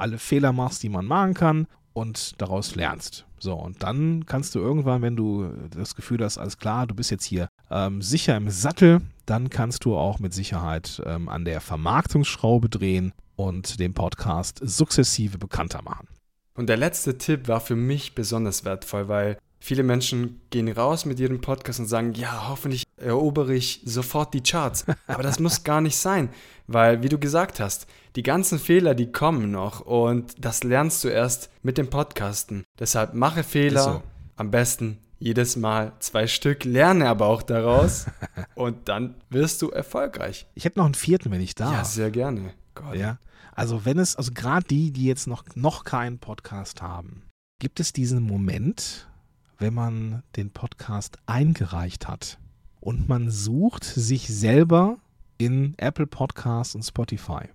alle 0.00 0.18
Fehler 0.18 0.52
machst, 0.52 0.82
die 0.82 0.88
man 0.88 1.06
machen 1.06 1.34
kann 1.34 1.66
und 1.92 2.40
daraus 2.40 2.74
lernst. 2.74 3.26
So, 3.38 3.54
und 3.54 3.82
dann 3.82 4.26
kannst 4.26 4.54
du 4.54 4.58
irgendwann, 4.58 5.02
wenn 5.02 5.16
du 5.16 5.50
das 5.70 5.94
Gefühl 5.94 6.22
hast, 6.22 6.38
alles 6.38 6.58
klar, 6.58 6.86
du 6.86 6.94
bist 6.94 7.10
jetzt 7.10 7.24
hier 7.24 7.48
ähm, 7.70 8.02
sicher 8.02 8.36
im 8.36 8.50
Sattel, 8.50 9.00
dann 9.24 9.48
kannst 9.48 9.84
du 9.84 9.96
auch 9.96 10.18
mit 10.18 10.34
Sicherheit 10.34 11.02
ähm, 11.06 11.28
an 11.28 11.44
der 11.44 11.60
Vermarktungsschraube 11.60 12.68
drehen 12.68 13.12
und 13.36 13.80
den 13.80 13.94
Podcast 13.94 14.60
sukzessive 14.62 15.38
bekannter 15.38 15.82
machen. 15.82 16.08
Und 16.54 16.68
der 16.68 16.76
letzte 16.76 17.16
Tipp 17.16 17.48
war 17.48 17.60
für 17.60 17.76
mich 17.76 18.14
besonders 18.14 18.64
wertvoll, 18.66 19.08
weil 19.08 19.38
viele 19.60 19.82
Menschen 19.82 20.40
gehen 20.50 20.68
raus 20.68 21.04
mit 21.04 21.20
ihrem 21.20 21.40
Podcast 21.40 21.78
und 21.78 21.86
sagen, 21.86 22.14
ja, 22.14 22.48
hoffentlich 22.48 22.84
erobere 22.96 23.54
ich 23.54 23.82
sofort 23.84 24.34
die 24.34 24.42
Charts. 24.42 24.86
Aber 25.06 25.22
das 25.22 25.38
muss 25.38 25.62
gar 25.62 25.80
nicht 25.80 25.96
sein, 25.96 26.30
weil, 26.66 27.02
wie 27.02 27.08
du 27.08 27.18
gesagt 27.18 27.60
hast, 27.60 27.86
die 28.16 28.22
ganzen 28.22 28.58
Fehler, 28.58 28.94
die 28.94 29.12
kommen 29.12 29.50
noch 29.50 29.80
und 29.80 30.34
das 30.44 30.64
lernst 30.64 31.04
du 31.04 31.08
erst 31.08 31.50
mit 31.62 31.78
dem 31.78 31.88
Podcasten. 31.88 32.64
Deshalb 32.78 33.14
mache 33.14 33.44
Fehler, 33.44 33.82
so. 33.82 34.02
am 34.36 34.50
besten 34.50 34.98
jedes 35.18 35.56
Mal 35.56 35.92
zwei 36.00 36.26
Stück, 36.26 36.64
lerne 36.64 37.08
aber 37.08 37.26
auch 37.26 37.42
daraus 37.42 38.06
und 38.54 38.88
dann 38.88 39.14
wirst 39.28 39.60
du 39.60 39.68
erfolgreich. 39.68 40.46
Ich 40.54 40.64
hätte 40.64 40.78
noch 40.78 40.86
einen 40.86 40.94
vierten, 40.94 41.30
wenn 41.30 41.42
ich 41.42 41.54
darf. 41.54 41.72
Ja, 41.72 41.84
sehr 41.84 42.10
gerne. 42.10 42.54
Gott. 42.74 42.96
Ja, 42.96 43.18
also 43.54 43.84
wenn 43.84 43.98
es, 43.98 44.16
also 44.16 44.32
gerade 44.32 44.66
die, 44.66 44.90
die 44.90 45.04
jetzt 45.04 45.26
noch, 45.26 45.44
noch 45.54 45.84
keinen 45.84 46.18
Podcast 46.18 46.80
haben, 46.80 47.24
gibt 47.60 47.78
es 47.78 47.92
diesen 47.92 48.22
Moment, 48.22 49.09
wenn 49.60 49.74
man 49.74 50.22
den 50.36 50.50
Podcast 50.50 51.18
eingereicht 51.26 52.08
hat 52.08 52.38
und 52.80 53.08
man 53.08 53.30
sucht 53.30 53.84
sich 53.84 54.26
selber 54.28 54.98
in 55.38 55.74
Apple 55.76 56.06
Podcasts 56.06 56.74
und 56.74 56.82
Spotify. 56.82 57.48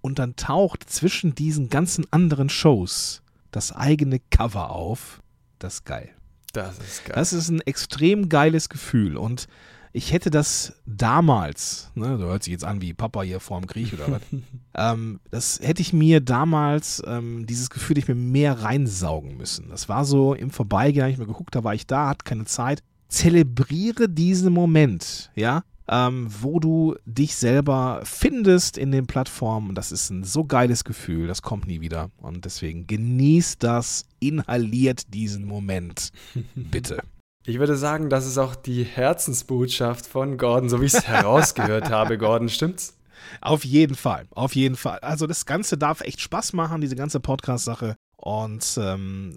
Und 0.00 0.18
dann 0.18 0.34
taucht 0.34 0.90
zwischen 0.90 1.34
diesen 1.34 1.68
ganzen 1.68 2.04
anderen 2.12 2.48
Shows 2.48 3.22
das 3.52 3.72
eigene 3.72 4.18
Cover 4.18 4.70
auf. 4.70 5.22
Das 5.60 5.74
ist 5.74 5.84
geil. 5.84 6.10
Das 6.52 6.78
ist 6.78 7.04
geil. 7.04 7.14
Das 7.14 7.32
ist 7.32 7.48
ein 7.48 7.60
extrem 7.60 8.28
geiles 8.28 8.68
Gefühl 8.68 9.16
und 9.16 9.46
ich 9.92 10.12
hätte 10.12 10.30
das 10.30 10.74
damals, 10.86 11.90
ne, 11.94 12.16
so 12.16 12.24
hört 12.24 12.44
sich 12.44 12.52
jetzt 12.52 12.64
an 12.64 12.80
wie 12.80 12.94
Papa 12.94 13.22
hier 13.22 13.40
vorm 13.40 13.66
Krieg 13.66 13.92
oder 13.92 14.10
was, 14.12 14.22
ähm, 14.74 15.20
das 15.30 15.58
hätte 15.62 15.82
ich 15.82 15.92
mir 15.92 16.20
damals, 16.20 17.02
ähm, 17.06 17.46
dieses 17.46 17.70
Gefühl, 17.70 17.98
ich 17.98 18.08
mir 18.08 18.14
mehr 18.14 18.62
reinsaugen 18.62 19.36
müssen. 19.36 19.68
Das 19.68 19.88
war 19.88 20.04
so 20.04 20.34
im 20.34 20.50
Vorbeigehen, 20.50 21.04
hab 21.04 21.10
ich 21.10 21.18
mir 21.18 21.26
geguckt, 21.26 21.54
da 21.54 21.64
war 21.64 21.74
ich 21.74 21.86
da, 21.86 22.08
hatte 22.08 22.24
keine 22.24 22.44
Zeit. 22.44 22.82
Zelebriere 23.08 24.08
diesen 24.08 24.52
Moment, 24.52 25.32
ja, 25.34 25.64
ähm, 25.88 26.28
wo 26.40 26.60
du 26.60 26.94
dich 27.04 27.34
selber 27.34 28.00
findest 28.04 28.78
in 28.78 28.92
den 28.92 29.08
Plattformen. 29.08 29.74
Das 29.74 29.90
ist 29.90 30.10
ein 30.10 30.22
so 30.22 30.44
geiles 30.44 30.84
Gefühl, 30.84 31.26
das 31.26 31.42
kommt 31.42 31.66
nie 31.66 31.80
wieder. 31.80 32.10
Und 32.18 32.44
deswegen 32.44 32.86
genießt 32.86 33.60
das, 33.62 34.04
inhaliert 34.20 35.12
diesen 35.12 35.44
Moment. 35.44 36.12
Bitte. 36.54 37.02
Ich 37.50 37.58
würde 37.58 37.76
sagen, 37.76 38.10
das 38.10 38.28
ist 38.28 38.38
auch 38.38 38.54
die 38.54 38.84
Herzensbotschaft 38.84 40.06
von 40.06 40.38
Gordon, 40.38 40.68
so 40.68 40.80
wie 40.80 40.84
ich 40.84 40.94
es 40.94 41.04
herausgehört 41.08 41.90
habe, 41.90 42.16
Gordon, 42.16 42.48
stimmt's? 42.48 42.96
Auf 43.40 43.64
jeden 43.64 43.96
Fall, 43.96 44.28
auf 44.30 44.54
jeden 44.54 44.76
Fall. 44.76 45.00
Also 45.00 45.26
das 45.26 45.46
Ganze 45.46 45.76
darf 45.76 46.00
echt 46.00 46.20
Spaß 46.20 46.52
machen, 46.52 46.80
diese 46.80 46.94
ganze 46.94 47.18
Podcast-Sache. 47.18 47.96
Und 48.16 48.78
ähm, 48.80 49.36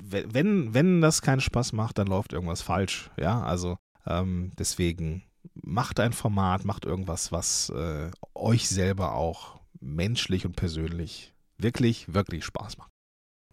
wenn, 0.00 0.74
wenn 0.74 1.00
das 1.00 1.22
keinen 1.22 1.40
Spaß 1.40 1.72
macht, 1.72 1.98
dann 1.98 2.06
läuft 2.06 2.32
irgendwas 2.32 2.62
falsch. 2.62 3.10
Ja, 3.18 3.42
also 3.42 3.78
ähm, 4.06 4.52
deswegen 4.56 5.24
macht 5.54 5.98
ein 5.98 6.12
Format, 6.12 6.64
macht 6.64 6.84
irgendwas, 6.84 7.32
was 7.32 7.68
äh, 7.70 8.12
euch 8.36 8.68
selber 8.68 9.14
auch 9.14 9.58
menschlich 9.80 10.46
und 10.46 10.54
persönlich 10.54 11.34
wirklich, 11.58 12.14
wirklich 12.14 12.44
Spaß 12.44 12.78
macht. 12.78 12.93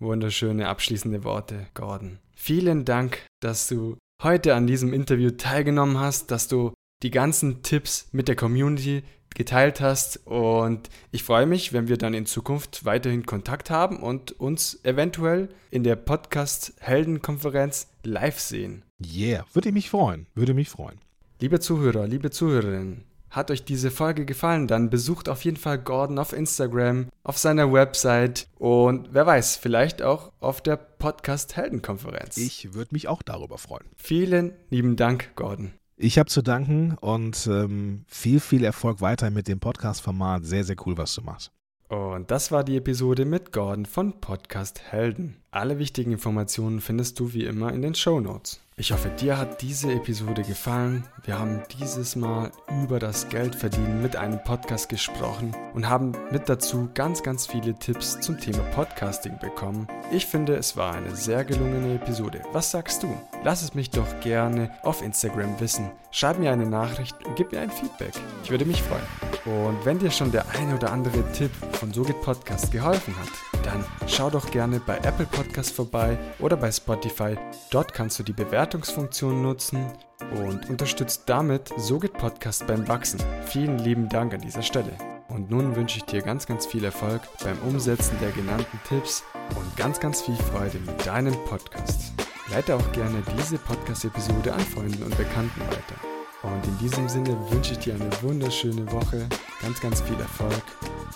Wunderschöne 0.01 0.67
abschließende 0.67 1.23
Worte, 1.23 1.67
Gordon. 1.75 2.17
Vielen 2.35 2.85
Dank, 2.85 3.23
dass 3.39 3.67
du 3.67 3.97
heute 4.23 4.55
an 4.55 4.65
diesem 4.65 4.93
Interview 4.93 5.29
teilgenommen 5.29 5.99
hast, 5.99 6.31
dass 6.31 6.47
du 6.47 6.73
die 7.03 7.11
ganzen 7.11 7.61
Tipps 7.61 8.09
mit 8.11 8.27
der 8.27 8.35
Community 8.35 9.03
geteilt 9.35 9.79
hast 9.79 10.25
und 10.25 10.89
ich 11.11 11.23
freue 11.23 11.45
mich, 11.45 11.71
wenn 11.71 11.87
wir 11.87 11.97
dann 11.97 12.13
in 12.13 12.25
Zukunft 12.25 12.83
weiterhin 12.83 13.25
Kontakt 13.25 13.69
haben 13.69 13.97
und 13.97 14.31
uns 14.39 14.83
eventuell 14.83 15.49
in 15.69 15.83
der 15.83 15.95
Podcast 15.95 16.73
Heldenkonferenz 16.79 17.87
live 18.03 18.39
sehen. 18.39 18.83
Yeah, 19.03 19.45
würde 19.53 19.69
ich 19.69 19.73
mich 19.73 19.89
freuen, 19.89 20.25
würde 20.33 20.53
mich 20.53 20.69
freuen. 20.69 20.99
Liebe 21.39 21.59
Zuhörer, 21.59 22.07
liebe 22.07 22.29
Zuhörerinnen, 22.29 23.05
hat 23.31 23.49
euch 23.49 23.63
diese 23.63 23.89
Folge 23.89 24.25
gefallen, 24.25 24.67
dann 24.67 24.89
besucht 24.89 25.29
auf 25.29 25.43
jeden 25.43 25.57
Fall 25.57 25.79
Gordon 25.79 26.19
auf 26.19 26.33
Instagram, 26.33 27.07
auf 27.23 27.37
seiner 27.37 27.73
Website 27.73 28.47
und 28.59 29.09
wer 29.13 29.25
weiß, 29.25 29.55
vielleicht 29.55 30.01
auch 30.03 30.31
auf 30.39 30.61
der 30.61 30.75
Podcast 30.75 31.55
Heldenkonferenz. 31.55 32.37
Ich 32.37 32.73
würde 32.73 32.93
mich 32.93 33.07
auch 33.07 33.23
darüber 33.23 33.57
freuen. 33.57 33.85
Vielen 33.95 34.53
lieben 34.69 34.97
Dank, 34.97 35.35
Gordon. 35.35 35.71
Ich 35.97 36.17
habe 36.17 36.29
zu 36.29 36.41
danken 36.41 36.97
und 36.99 37.47
ähm, 37.47 38.05
viel, 38.07 38.39
viel 38.39 38.63
Erfolg 38.63 39.01
weiter 39.01 39.29
mit 39.29 39.47
dem 39.47 39.59
Podcast-Format. 39.59 40.45
Sehr, 40.45 40.63
sehr 40.63 40.75
cool, 40.85 40.97
was 40.97 41.13
du 41.13 41.21
machst. 41.21 41.51
Und 41.89 42.31
das 42.31 42.51
war 42.51 42.63
die 42.63 42.77
Episode 42.77 43.25
mit 43.25 43.51
Gordon 43.51 43.85
von 43.85 44.21
Podcast 44.21 44.81
Helden. 44.91 45.35
Alle 45.51 45.77
wichtigen 45.77 46.13
Informationen 46.13 46.79
findest 46.79 47.19
du 47.19 47.33
wie 47.33 47.43
immer 47.43 47.73
in 47.73 47.81
den 47.81 47.95
Show 47.95 48.19
Notes. 48.19 48.61
Ich 48.81 48.91
hoffe, 48.91 49.09
dir 49.09 49.37
hat 49.37 49.61
diese 49.61 49.91
Episode 49.91 50.41
gefallen. 50.41 51.03
Wir 51.23 51.37
haben 51.37 51.61
dieses 51.79 52.15
Mal 52.15 52.51
über 52.83 52.97
das 52.97 53.29
Geldverdienen 53.29 54.01
mit 54.01 54.15
einem 54.15 54.43
Podcast 54.43 54.89
gesprochen 54.89 55.55
und 55.75 55.87
haben 55.87 56.13
mit 56.31 56.49
dazu 56.49 56.89
ganz, 56.95 57.21
ganz 57.21 57.45
viele 57.45 57.75
Tipps 57.75 58.19
zum 58.21 58.39
Thema 58.39 58.63
Podcasting 58.73 59.37
bekommen. 59.37 59.87
Ich 60.11 60.25
finde, 60.25 60.55
es 60.55 60.77
war 60.77 60.95
eine 60.95 61.15
sehr 61.15 61.45
gelungene 61.45 61.93
Episode. 61.93 62.41
Was 62.53 62.71
sagst 62.71 63.03
du? 63.03 63.15
Lass 63.43 63.61
es 63.61 63.75
mich 63.75 63.91
doch 63.91 64.19
gerne 64.21 64.71
auf 64.81 65.03
Instagram 65.03 65.59
wissen. 65.59 65.91
Schreib 66.09 66.39
mir 66.39 66.51
eine 66.51 66.65
Nachricht 66.65 67.23
und 67.23 67.35
gib 67.35 67.51
mir 67.51 67.61
ein 67.61 67.69
Feedback. 67.69 68.13
Ich 68.43 68.49
würde 68.49 68.65
mich 68.65 68.81
freuen. 68.81 69.67
Und 69.69 69.85
wenn 69.85 69.99
dir 69.99 70.09
schon 70.09 70.31
der 70.31 70.49
eine 70.57 70.73
oder 70.73 70.91
andere 70.91 71.23
Tipp 71.33 71.51
von 71.73 71.93
Sogit 71.93 72.19
Podcast 72.23 72.71
geholfen 72.71 73.15
hat, 73.19 73.50
dann 73.63 73.85
schau 74.07 74.29
doch 74.29 74.51
gerne 74.51 74.79
bei 74.79 74.97
Apple 74.97 75.25
Podcast 75.25 75.73
vorbei 75.73 76.17
oder 76.39 76.57
bei 76.57 76.71
Spotify. 76.71 77.35
Dort 77.69 77.93
kannst 77.93 78.19
du 78.19 78.23
die 78.23 78.33
Bewertung 78.33 78.81
Bewertungsfunktion 78.81 79.41
nutzen 79.41 79.85
und 80.31 80.69
unterstützt 80.69 81.23
damit 81.25 81.71
Sogit 81.77 82.13
Podcast 82.13 82.65
beim 82.67 82.87
Wachsen. 82.87 83.19
Vielen 83.45 83.79
lieben 83.79 84.07
Dank 84.07 84.33
an 84.33 84.41
dieser 84.41 84.61
Stelle. 84.61 84.91
Und 85.27 85.49
nun 85.49 85.75
wünsche 85.75 85.97
ich 85.97 86.03
dir 86.03 86.21
ganz, 86.21 86.47
ganz 86.47 86.65
viel 86.65 86.83
Erfolg 86.83 87.21
beim 87.43 87.57
Umsetzen 87.67 88.17
der 88.21 88.31
genannten 88.31 88.79
Tipps 88.87 89.23
und 89.55 89.77
ganz, 89.77 89.99
ganz 89.99 90.21
viel 90.21 90.35
Freude 90.35 90.79
mit 90.79 91.05
deinem 91.05 91.35
Podcast. 91.45 92.13
Leite 92.49 92.75
auch 92.75 92.91
gerne 92.91 93.23
diese 93.37 93.57
Podcast-Episode 93.57 94.53
an 94.53 94.59
Freunden 94.59 95.03
und 95.03 95.17
Bekannten 95.17 95.61
weiter. 95.61 96.10
Und 96.43 96.65
in 96.65 96.77
diesem 96.79 97.07
Sinne 97.07 97.37
wünsche 97.49 97.73
ich 97.73 97.79
dir 97.79 97.93
eine 97.93 98.09
wunderschöne 98.21 98.91
Woche, 98.91 99.27
ganz, 99.61 99.79
ganz 99.79 100.01
viel 100.01 100.19
Erfolg 100.19 100.63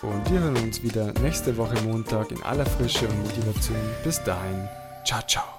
und 0.02 0.30
wir 0.30 0.40
hören 0.40 0.58
uns 0.58 0.84
wieder 0.84 1.14
nächste 1.22 1.56
Woche 1.58 1.76
Montag 1.84 2.32
in 2.32 2.42
aller 2.44 2.66
Frische 2.66 3.08
und 3.08 3.24
Motivation. 3.24 3.78
Bis 4.04 4.22
dahin, 4.24 4.68
ciao, 5.04 5.22
ciao. 5.28 5.55